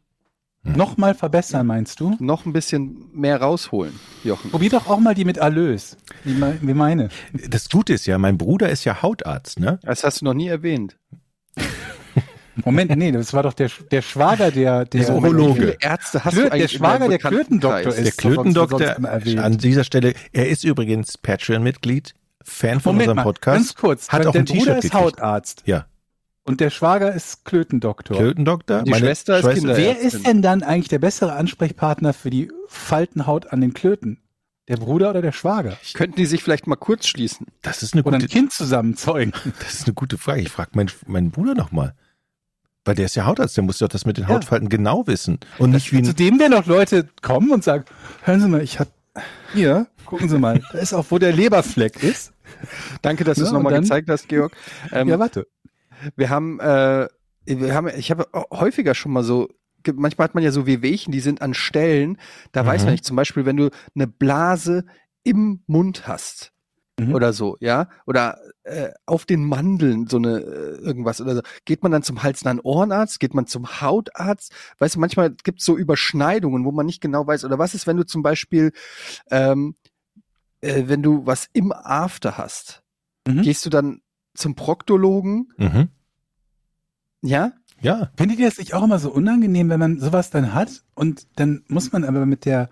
[0.66, 0.78] Hm.
[0.78, 2.16] Nochmal verbessern, meinst du?
[2.22, 4.50] noch ein bisschen mehr rausholen, Jochen.
[4.50, 5.98] Probier doch auch mal die mit Alös.
[6.24, 7.10] Wie, me- wie meine.
[7.50, 9.78] Das Gute ist ja, mein Bruder ist ja Hautarzt, ne?
[9.84, 10.98] Das hast du noch nie erwähnt.
[12.66, 15.54] Moment, nee, das war doch der, der Schwager, der, der, Der Urologe.
[15.56, 17.84] Wie viele Ärzte hast Klö- du der eigentlich Schwager der deinem Bekanntenkreis?
[17.84, 23.10] Klötendoktor Der ist sonst- Klötendoktor an dieser Stelle, er ist übrigens Patreon-Mitglied, Fan von Moment
[23.10, 23.58] unserem mal, Podcast.
[23.58, 24.10] ganz kurz.
[24.10, 24.94] Hat auch der ein Bruder T-Shirt ist gekriegt.
[25.04, 25.86] Hautarzt Ja,
[26.44, 28.18] und der Schwager ist Klötendoktor.
[28.18, 28.84] Klötendoktor.
[28.84, 33.48] Die Schwester ist Kinder- Wer ist denn dann eigentlich der bessere Ansprechpartner für die Faltenhaut
[33.54, 34.20] an den Klöten?
[34.70, 35.78] Der Bruder oder der Schwager?
[35.94, 37.48] Könnten die sich vielleicht mal kurz schließen?
[37.62, 39.34] Das ist eine Oder ein gute, Kind zusammen zeugen?
[39.60, 40.42] das ist eine gute Frage.
[40.42, 41.96] Ich frage meinen, meinen Bruder nochmal.
[42.86, 44.30] Weil der ist ja Hautarzt, der muss doch das mit den Ja.
[44.30, 45.40] Hautfalten genau wissen.
[45.58, 47.86] Und nicht wie Zu dem werden noch Leute kommen und sagen,
[48.24, 48.90] hören Sie mal, ich hab
[49.54, 52.34] hier, gucken Sie mal, da ist auch, wo der Leberfleck ist.
[53.02, 54.56] Danke, dass du Ja, es und nochmal gezeigt hast, Georg.
[54.92, 55.48] Ähm, ja, warte.
[56.18, 57.08] Wir haben, äh,
[57.46, 59.48] wir haben, ich habe häufiger schon mal so,
[59.94, 62.18] manchmal hat man ja so Wehwehchen, die sind an Stellen,
[62.52, 62.86] da weiß Mhm.
[62.86, 64.86] man nicht, zum Beispiel, wenn du eine Blase
[65.24, 66.52] im Mund hast
[67.00, 67.14] Mhm.
[67.16, 71.84] oder so, ja, oder äh, auf den Mandeln so eine äh, irgendwas oder so, geht
[71.84, 75.66] man dann zum Hals- und Ohrenarzt, geht man zum Hautarzt, weißt du, manchmal gibt es
[75.66, 78.72] so Überschneidungen, wo man nicht genau weiß, oder was ist, wenn du zum Beispiel,
[79.32, 79.76] ähm,
[80.62, 82.84] äh, wenn du was im After hast,
[83.28, 83.42] Mhm.
[83.42, 84.02] gehst du dann
[84.34, 85.52] zum Proktologen.
[85.58, 85.90] Mhm.
[87.22, 88.12] Ja, Ja.
[88.18, 91.64] Findet ihr das nicht auch immer so unangenehm, wenn man sowas dann hat und dann
[91.68, 92.70] muss man aber mit der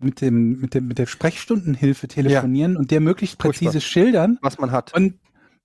[0.00, 3.80] mit dem mit dem mit der Sprechstundenhilfe telefonieren und der möglichst präzise Furchtbar.
[3.80, 4.94] schildern was man hat.
[4.94, 5.14] und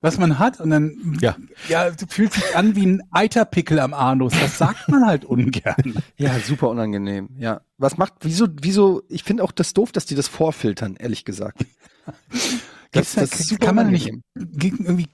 [0.01, 1.35] was man hat und dann Ja.
[1.67, 4.33] ja fühlt sich an wie ein Eiterpickel am Anus.
[4.39, 5.95] Das sagt man halt ungern.
[6.17, 7.29] Ja, super unangenehm.
[7.39, 7.61] Ja.
[7.79, 11.65] Was macht, wieso, wieso, ich finde auch das doof, dass die das vorfiltern, ehrlich gesagt.
[12.91, 13.25] Gibt's da,
[13.57, 15.07] kann man nicht ge- irgendwie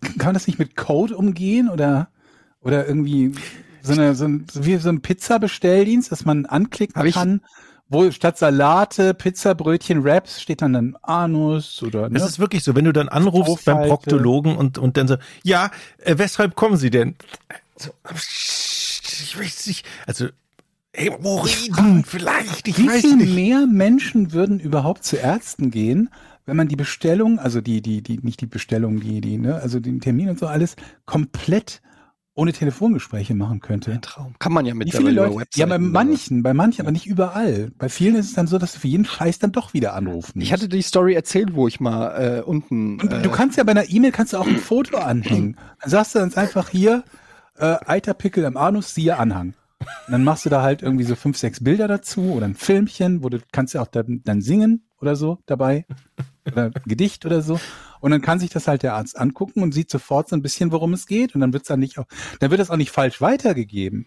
[0.00, 2.08] kann man das nicht mit Code umgehen oder
[2.60, 3.32] oder irgendwie
[3.82, 7.42] so eine so ein, so wie so ein Pizza-Bestelldienst, dass man anklicken Hab ich- kann,
[7.88, 12.28] wo statt Salate, Pizzabrötchen, Wraps steht dann dann Anus oder Das ne?
[12.28, 13.88] ist wirklich so, wenn du dann anrufst beim Aufhalte.
[13.88, 17.16] Proktologen und, und dann so, ja, äh, weshalb kommen Sie denn?
[17.76, 20.26] So, ich weiß nicht, also,
[20.92, 23.34] Hämorrhoiden vielleicht, ich Wie weiß viel nicht.
[23.34, 26.10] mehr Menschen würden überhaupt zu Ärzten gehen,
[26.44, 29.80] wenn man die Bestellung, also die, die, die, nicht die Bestellung, die, die, ne, also
[29.80, 31.82] den Termin und so alles komplett
[32.38, 33.90] ohne Telefongespräche machen könnte?
[33.90, 34.36] Ein Traum.
[34.38, 35.40] Kann man ja mittlerweile viele über Leute?
[35.40, 37.72] Webseiten Ja, bei manchen, bei manchen, aber nicht überall.
[37.76, 40.40] Bei vielen ist es dann so, dass du für jeden Scheiß dann doch wieder anrufen
[40.40, 43.00] Ich hatte die Story erzählt, wo ich mal äh, unten.
[43.00, 45.56] Und äh, du kannst ja bei einer E-Mail kannst du auch ein Foto anhängen.
[45.80, 47.02] Dann sagst du uns einfach hier,
[47.58, 49.54] äh, Eiterpickel am Anus, siehe Anhang.
[49.80, 53.24] Und dann machst du da halt irgendwie so fünf, sechs Bilder dazu oder ein Filmchen,
[53.24, 55.86] wo du kannst ja auch dann, dann singen oder so dabei.
[56.52, 57.60] Oder ein Gedicht oder so.
[58.00, 60.70] Und dann kann sich das halt der Arzt angucken und sieht sofort so ein bisschen,
[60.72, 61.34] worum es geht.
[61.34, 62.06] Und dann wird's dann nicht auch,
[62.40, 64.06] dann wird das auch nicht falsch weitergegeben.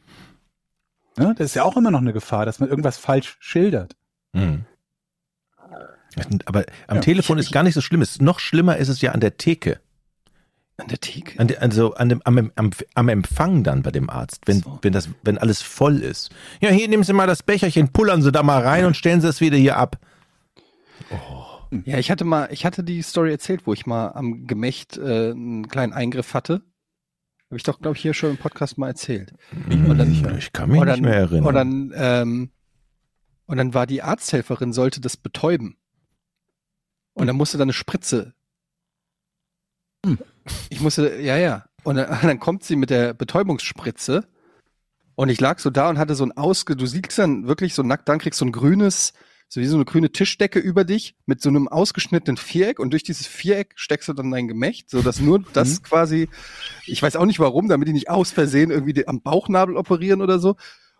[1.17, 1.35] Ne?
[1.37, 3.95] Das ist ja auch immer noch eine Gefahr, dass man irgendwas falsch schildert.
[4.33, 4.65] Hm.
[6.45, 8.01] Aber am Ja, Telefon ich- ist gar nicht so schlimm.
[8.01, 9.79] Es, noch schlimmer ist es ja an der Theke.
[10.77, 11.39] an der Theke.
[11.39, 14.79] An der, also an dem, am, am, am Empfang dann bei dem Arzt, wenn, So.
[14.81, 16.31] wenn, das, wenn alles voll ist.
[16.59, 19.27] Ja, hier nehmen Sie mal das Becherchen, pullern Sie da mal rein und stellen Sie
[19.27, 19.97] es wieder hier ab.
[21.85, 25.31] Ja, ich hatte mal, ich hatte die Story erzählt, wo ich mal am Gemächt äh,
[25.31, 26.61] einen kleinen Eingriff hatte.
[27.45, 29.33] Habe ich doch, glaube ich, hier schon im Podcast mal erzählt.
[29.69, 31.45] Und dann- ich kann mich und nicht mehr erinnern.
[31.45, 32.51] Und dann, ähm,
[33.45, 35.77] und dann war die Arzthelferin, sollte das betäuben.
[37.13, 38.33] Und dann musste da eine Spritze.
[40.05, 40.17] Hm.
[40.69, 41.65] Ich musste, ja, ja.
[41.83, 44.27] Und dann, dann kommt sie mit der Betäubungsspritze.
[45.15, 47.83] Und ich lag so da und hatte so ein Ausge, du siehst dann wirklich so
[47.83, 49.13] nackt, dann kriegst du so ein grünes,
[49.53, 53.03] so wie so eine grüne Tischdecke über dich mit so einem ausgeschnittenen Viereck und durch
[53.03, 56.29] dieses Viereck steckst du dann dein Gemächt, so dass nur das quasi,
[56.85, 60.21] ich weiß auch nicht warum, damit die nicht aus Versehen irgendwie die- am Bauchnabel operieren
[60.21, 60.55] oder so.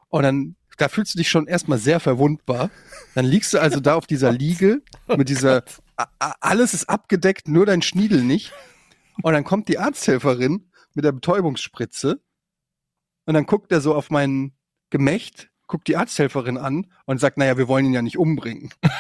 [0.10, 2.70] Und dann, da fühlst du dich schon erstmal sehr verwundbar.
[3.16, 5.64] Dann liegst du also da auf dieser Liege mit dieser,
[5.96, 8.52] a- alles ist abgedeckt, nur dein Schniedel nicht.
[9.24, 12.20] Und dann kommt die Arzthelferin mit der Betäubungsspritze
[13.26, 14.52] und dann guckt er so auf mein
[14.90, 18.74] Gemächt, guckt die Arzthelferin an und sagt, naja, wir wollen ihn ja nicht umbringen.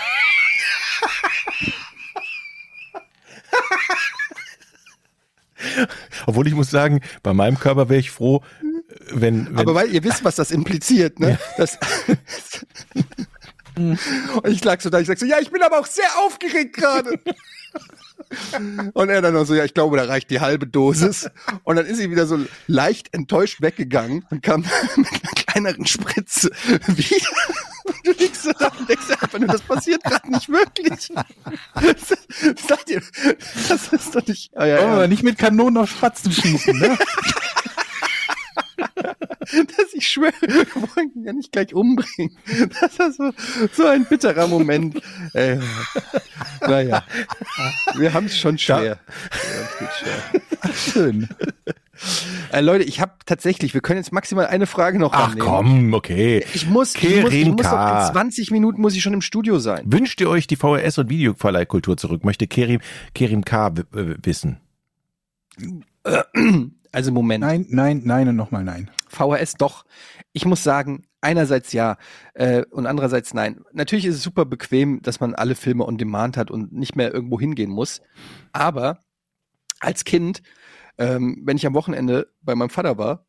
[6.25, 8.41] Obwohl ich muss sagen, bei meinem Körper wäre ich froh,
[9.11, 11.37] wenn, wenn Aber weil ihr wisst, was das impliziert, ne?
[11.57, 11.77] Das,
[13.75, 13.99] und
[14.47, 17.19] ich lag so da, ich sag so, ja, ich bin aber auch sehr aufgeregt gerade.
[18.93, 21.29] Und er dann noch so, ja, ich glaube, da reicht die halbe Dosis.
[21.63, 24.61] Und dann ist sie wieder so leicht enttäuscht weggegangen und kam
[24.95, 26.51] mit einer kleineren Spritze
[26.87, 27.27] wieder.
[28.03, 31.11] Du liegst so da und denkst einfach nur, das passiert gerade nicht wirklich.
[32.67, 33.01] Sagt ihr,
[33.69, 34.51] das ist doch nicht.
[34.55, 34.93] Oh, ja, ja.
[34.93, 36.97] aber nicht mit Kanonen auf Spatzen schießen, ne?
[39.39, 40.65] dass ich schwöre, wir
[40.95, 42.37] wollen ihn ja nicht gleich umbringen.
[42.81, 43.31] Das ist so,
[43.73, 45.01] so ein bitterer Moment.
[45.33, 45.59] Äh,
[46.67, 47.03] naja,
[47.95, 48.99] wir haben es schon schwer.
[49.31, 50.73] Wir haben's gut schwer.
[50.73, 51.29] Schön.
[52.51, 55.47] Äh, Leute, ich habe tatsächlich, wir können jetzt maximal eine Frage noch Ach rannehmen.
[55.47, 56.45] komm, okay.
[56.53, 57.71] Ich muss, ich muss, ich muss K.
[58.01, 59.83] doch in 20 Minuten muss ich schon im Studio sein.
[59.85, 62.25] Wünscht ihr euch die VHS- und Videoverleihkultur zurück?
[62.25, 62.81] Möchte Kerim,
[63.13, 63.71] Kerim K.
[63.91, 64.57] wissen?
[66.91, 67.41] Also Moment.
[67.41, 68.89] Nein, nein, nein und nochmal nein.
[69.11, 69.85] VHS doch.
[70.33, 71.97] Ich muss sagen, einerseits ja
[72.33, 73.63] äh, und andererseits nein.
[73.73, 77.13] Natürlich ist es super bequem, dass man alle Filme on Demand hat und nicht mehr
[77.13, 78.01] irgendwo hingehen muss.
[78.51, 78.99] Aber
[79.79, 80.41] als Kind,
[80.97, 83.25] ähm, wenn ich am Wochenende bei meinem Vater war,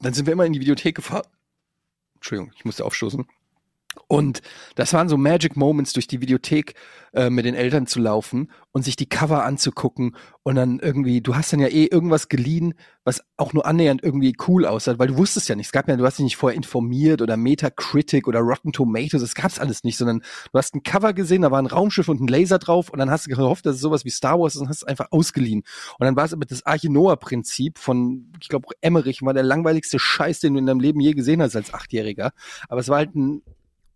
[0.00, 1.26] dann sind wir immer in die Videothek gefahren.
[2.16, 3.26] Entschuldigung, ich musste aufstoßen.
[4.08, 4.42] Und
[4.74, 6.74] das waren so Magic Moments, durch die Videothek
[7.14, 11.36] äh, mit den Eltern zu laufen und sich die Cover anzugucken und dann irgendwie, du
[11.36, 12.74] hast dann ja eh irgendwas geliehen,
[13.04, 15.96] was auch nur annähernd irgendwie cool aussah, weil du wusstest ja nicht, es gab ja,
[15.96, 19.98] du hast dich nicht vorher informiert oder Metacritic oder Rotten Tomatoes, das gab's alles nicht,
[19.98, 22.98] sondern du hast ein Cover gesehen, da war ein Raumschiff und ein Laser drauf und
[22.98, 25.08] dann hast du gehofft, dass es sowas wie Star Wars ist und hast es einfach
[25.10, 25.64] ausgeliehen.
[25.98, 29.98] Und dann war es aber das Arche Noah-Prinzip von, ich glaube, Emmerich war der langweiligste
[29.98, 32.32] Scheiß, den du in deinem Leben je gesehen hast als Achtjähriger.
[32.68, 33.42] Aber es war halt ein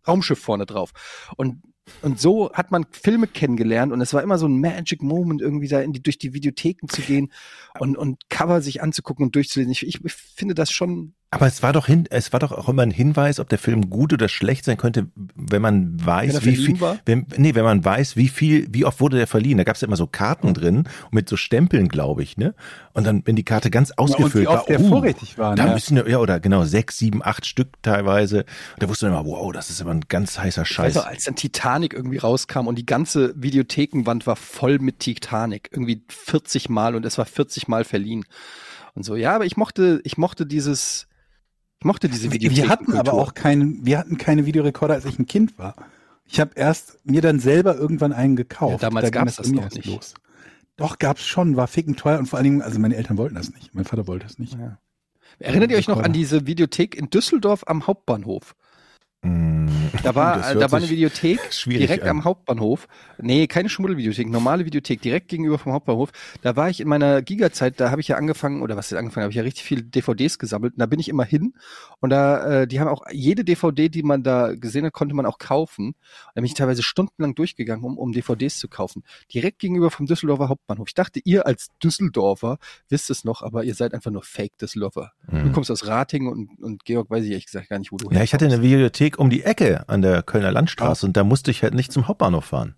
[0.07, 0.93] Raumschiff vorne drauf.
[1.37, 1.63] Und
[2.03, 5.69] Und so hat man Filme kennengelernt und es war immer so ein Magic Moment, irgendwie
[5.69, 7.31] da in die, durch die Videotheken zu gehen
[7.79, 9.71] und, und Cover sich anzugucken und durchzulesen.
[9.71, 12.83] Ich, ich finde das schon aber es war doch hin, es war doch auch immer
[12.83, 16.57] ein Hinweis, ob der Film gut oder schlecht sein könnte, wenn man weiß, wenn wie
[16.57, 16.99] viel, war?
[17.05, 19.59] wenn, nee, wenn man weiß, wie viel, wie oft wurde der verliehen.
[19.59, 22.55] Da gab es ja immer so Karten drin mit so Stempeln, glaube ich, ne?
[22.93, 25.37] Und dann, wenn die Karte ganz ausgefüllt ja, und wie oft war, der uh, vorrätig
[25.37, 25.75] war, da ne?
[25.75, 28.45] müssen ja oder genau sechs, sieben, acht Stück teilweise.
[28.79, 30.97] Da wusste man immer, wow, das ist immer ein ganz heißer Scheiß.
[30.97, 36.03] Auch, als dann Titanic irgendwie rauskam und die ganze Videothekenwand war voll mit Titanic, irgendwie
[36.09, 38.25] 40 Mal und es war 40 Mal verliehen
[38.95, 39.17] und so.
[39.17, 41.09] Ja, aber ich mochte, ich mochte dieses
[41.79, 42.63] ich mochte diese Videotheken.
[42.63, 45.75] Wir hatten aber auch keinen, wir hatten keine Videorekorder, als ich ein Kind war.
[46.25, 48.83] Ich habe erst mir dann selber irgendwann einen gekauft.
[48.83, 49.87] Ja, damals da gab es das noch nicht.
[49.87, 50.15] Los.
[50.77, 53.51] Doch, gab's schon, war ficken teuer und vor allen Dingen, also meine Eltern wollten das
[53.53, 53.75] nicht.
[53.75, 54.55] Mein Vater wollte das nicht.
[54.55, 54.79] Ja.
[55.39, 58.55] Erinnert ihr euch noch an diese Videothek in Düsseldorf am Hauptbahnhof?
[59.27, 59.57] Mm.
[60.03, 62.11] Da war, da war eine Videothek direkt an.
[62.11, 62.89] am Hauptbahnhof.
[63.19, 66.11] Nee, keine Schmuddelvideothek, normale Videothek, direkt gegenüber vom Hauptbahnhof.
[66.43, 69.25] Da war ich in meiner Giga-Zeit, da habe ich ja angefangen, oder was ist angefangen,
[69.25, 70.75] habe ich ja richtig viele DVDs gesammelt.
[70.75, 71.55] Und da bin ich immer hin.
[72.01, 75.27] Und da, äh, die haben auch jede DVD, die man da gesehen hat, konnte man
[75.27, 75.89] auch kaufen.
[75.89, 75.97] Und
[76.35, 79.03] da bin ich teilweise stundenlang durchgegangen, um, um DVDs zu kaufen.
[79.33, 80.89] Direkt gegenüber vom Düsseldorfer Hauptbahnhof.
[80.89, 82.59] Ich dachte, ihr als Düsseldorfer
[82.89, 85.13] wisst es noch, aber ihr seid einfach nur Fake-Düsseldorfer.
[85.31, 85.45] Mhm.
[85.45, 88.11] Du kommst aus Ratingen und, und Georg weiß ich ehrlich gesagt gar nicht, wo du
[88.11, 91.51] Ja, ich hatte eine Videothek um die Ecke an der Kölner Landstraße und da musste
[91.51, 92.75] ich halt nicht zum Hauptbahnhof fahren.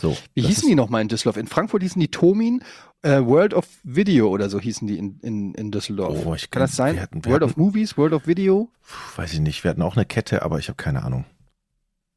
[0.00, 1.36] So, Wie hießen die nochmal in Düsseldorf?
[1.36, 2.62] In Frankfurt hießen die Tomin,
[3.02, 6.24] äh, World of Video oder so hießen die in, in, in Düsseldorf.
[6.24, 6.94] Oh, ich kann, kann das sein?
[6.94, 8.70] Wir hatten, wir World hatten, of Movies, World of Video?
[9.16, 9.62] Weiß ich nicht.
[9.62, 11.26] Wir hatten auch eine Kette, aber ich habe keine Ahnung.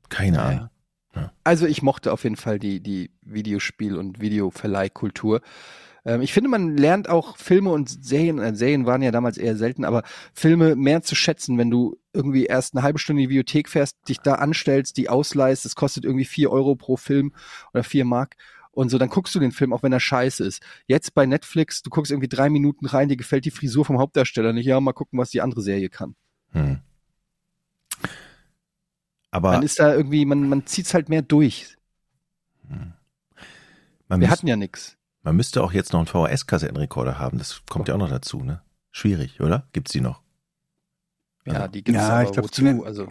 [0.07, 0.43] Keine ja.
[0.43, 0.69] Ahnung.
[1.15, 1.31] Ja.
[1.43, 5.41] Also ich mochte auf jeden Fall die, die Videospiel- und Videoverleihkultur.
[6.05, 9.55] Ähm, ich finde, man lernt auch Filme und Serien, äh, Serien waren ja damals eher
[9.55, 13.35] selten, aber Filme mehr zu schätzen, wenn du irgendwie erst eine halbe Stunde in die
[13.35, 17.33] Bibliothek fährst, dich da anstellst, die ausleihst, es kostet irgendwie vier Euro pro Film
[17.73, 18.35] oder vier Mark.
[18.71, 20.63] Und so, dann guckst du den Film, auch wenn er scheiße ist.
[20.87, 24.51] Jetzt bei Netflix, du guckst irgendwie drei Minuten rein, dir gefällt die Frisur vom Hauptdarsteller
[24.51, 24.65] nicht.
[24.65, 26.15] Ja, mal gucken, was die andere Serie kann.
[26.53, 26.79] Hm.
[29.29, 31.77] Aber dann ist da irgendwie, man, man zieht's halt mehr durch.
[32.67, 32.93] Hm.
[34.09, 34.97] Wir hatten ja nix.
[35.23, 37.37] Man müsste auch jetzt noch einen VHS-Kassettenrekorder haben.
[37.37, 38.61] Das kommt ja auch noch dazu, ne?
[38.91, 39.67] Schwierig, oder?
[39.71, 40.21] Gibt's die noch?
[41.45, 42.83] Ja, also, die gibt's ja, aber ich glaub, wozu?
[42.85, 43.07] Also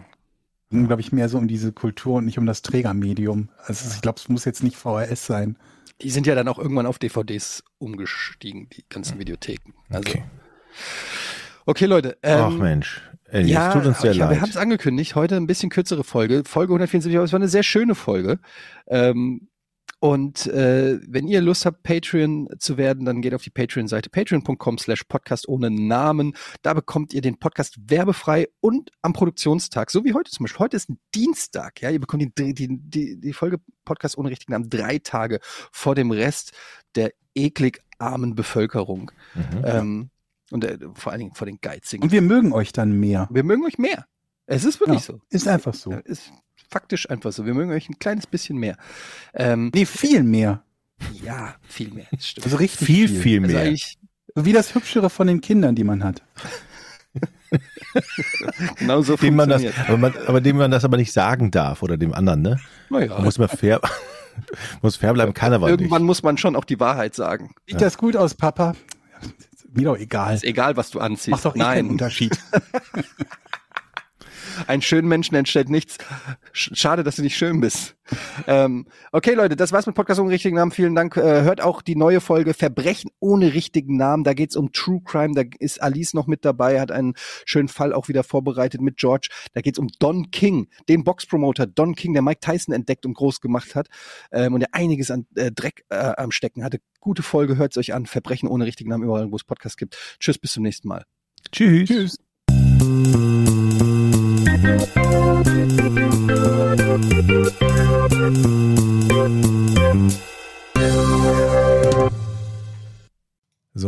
[0.69, 3.49] ging, glaube ich, mehr so um diese Kultur und nicht um das Trägermedium.
[3.65, 5.57] Also ich glaube, es muss jetzt nicht VHS sein.
[6.01, 9.73] Die sind ja dann auch irgendwann auf DVDs umgestiegen, die ganzen Videotheken.
[9.89, 10.23] Also, okay.
[11.65, 12.17] Okay, Leute.
[12.23, 13.01] Ähm, Ach Mensch.
[13.25, 14.35] Ey, ja, tut uns sehr ja, leid.
[14.35, 15.15] Wir haben es angekündigt.
[15.15, 16.43] Heute ein bisschen kürzere Folge.
[16.45, 18.39] Folge 174, aber es war eine sehr schöne Folge.
[18.87, 19.47] Ähm,
[20.03, 24.77] und äh, wenn ihr Lust habt, Patreon zu werden, dann geht auf die Patreon-Seite patreon.com
[24.77, 26.35] slash podcast ohne Namen.
[26.61, 30.59] Da bekommt ihr den Podcast werbefrei und am Produktionstag, so wie heute zum Beispiel.
[30.59, 31.89] Heute ist ein Dienstag, ja.
[31.89, 35.39] Ihr bekommt die, die, die, die Folge Podcast ohne richtigen Namen drei Tage
[35.71, 36.51] vor dem Rest
[36.95, 39.09] der eklig armen Bevölkerung.
[39.35, 39.61] Mhm.
[39.63, 40.09] Ähm,
[40.51, 42.03] und äh, vor allen Dingen vor den Geizigen.
[42.03, 43.29] Und wir mögen euch dann mehr.
[43.31, 44.05] Wir mögen euch mehr.
[44.47, 45.21] Es ist wirklich ja, so.
[45.29, 45.91] Ist einfach so.
[45.91, 46.29] Ja, ist
[46.73, 47.45] faktisch einfach so.
[47.45, 48.75] Wir mögen euch ein kleines bisschen mehr.
[49.33, 50.63] Ähm, nee, viel mehr.
[51.23, 52.07] Ja, viel mehr.
[52.11, 53.59] Also richtig viel, viel, viel mehr.
[53.59, 53.85] Also
[54.35, 56.23] so wie das Hübschere von den Kindern, die man hat.
[58.79, 61.83] genau so dem man das, aber, man, aber dem man das aber nicht sagen darf
[61.83, 62.59] oder dem anderen, ne?
[62.89, 63.19] Naja.
[63.19, 63.79] Muss man fair,
[64.81, 66.07] muss fair bleiben, kann aber Irgendwann nicht.
[66.07, 67.53] muss man schon auch die Wahrheit sagen.
[67.67, 67.79] Sieht ja.
[67.81, 68.73] das gut aus, Papa?
[69.71, 70.33] Mir doch egal.
[70.33, 71.29] Ist egal, was du anziehst.
[71.29, 71.77] Macht doch eh Nein.
[71.77, 72.37] keinen Unterschied.
[74.67, 75.97] Ein schönen Menschen entstellt nichts.
[76.51, 77.95] Schade, dass du nicht schön bist.
[78.47, 80.71] Ähm, okay, Leute, das war's mit Podcast ohne richtigen Namen.
[80.71, 81.15] Vielen Dank.
[81.17, 84.23] Äh, hört auch die neue Folge Verbrechen ohne richtigen Namen.
[84.23, 85.33] Da geht's um True Crime.
[85.35, 87.13] Da ist Alice noch mit dabei, hat einen
[87.45, 89.29] schönen Fall auch wieder vorbereitet mit George.
[89.53, 93.41] Da geht's um Don King, den Boxpromoter Don King, der Mike Tyson entdeckt und groß
[93.41, 93.87] gemacht hat
[94.31, 96.79] ähm, und der einiges an äh, Dreck äh, am Stecken hatte.
[96.99, 98.05] Gute Folge, hört's euch an.
[98.05, 99.97] Verbrechen ohne richtigen Namen überall, wo es Podcasts gibt.
[100.19, 101.05] Tschüss, bis zum nächsten Mal.
[101.51, 101.87] Tschüss.
[101.87, 102.32] Tschüss.
[104.63, 104.69] So,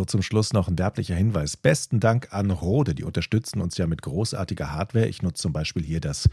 [0.04, 1.56] zum Schluss noch ein werblicher Hinweis.
[1.56, 5.08] Besten Dank an Rode, die unterstützen uns ja mit großartiger Hardware.
[5.08, 6.28] Ich nutze zum Beispiel hier das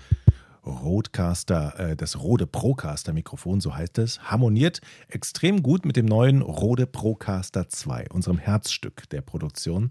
[0.66, 6.43] Rodecaster, äh, das Rode Procaster Mikrofon, so heißt es, harmoniert extrem gut mit dem neuen
[6.43, 9.90] Rode Procaster 2, unserem Herzstück der Produktion.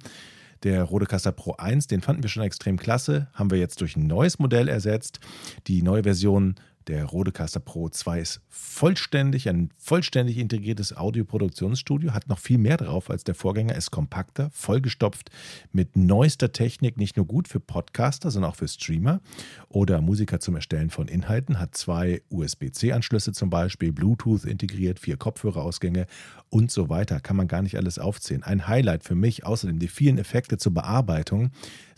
[0.63, 4.05] Der Rodecaster Pro 1, den fanden wir schon extrem klasse, haben wir jetzt durch ein
[4.05, 5.19] neues Modell ersetzt.
[5.67, 6.55] Die neue Version
[6.87, 13.09] Der Rodecaster Pro 2 ist vollständig, ein vollständig integriertes Audioproduktionsstudio, hat noch viel mehr drauf
[13.09, 15.29] als der Vorgänger, ist kompakter, vollgestopft
[15.71, 19.21] mit neuester Technik, nicht nur gut für Podcaster, sondern auch für Streamer
[19.69, 26.07] oder Musiker zum Erstellen von Inhalten, hat zwei USB-C-Anschlüsse zum Beispiel, Bluetooth integriert, vier Kopfhörerausgänge
[26.49, 27.19] und so weiter.
[27.19, 28.43] Kann man gar nicht alles aufzählen.
[28.43, 31.51] Ein Highlight für mich, außerdem die vielen Effekte zur Bearbeitung,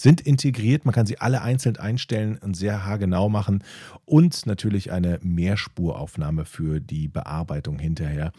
[0.04, 0.84] sind integriert.
[0.84, 3.64] Man kann sie alle einzeln einstellen und sehr haargenau machen
[4.04, 8.34] und natürlich eine Mehrspuraufnahme für die Bearbeitung hinterher.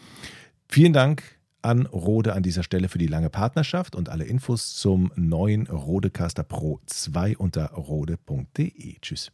[0.69, 1.23] Vielen Dank
[1.63, 6.43] an Rode an dieser Stelle für die lange Partnerschaft und alle Infos zum neuen Rodecaster
[6.43, 8.99] Pro 2 unter rode.de.
[9.01, 9.31] Tschüss.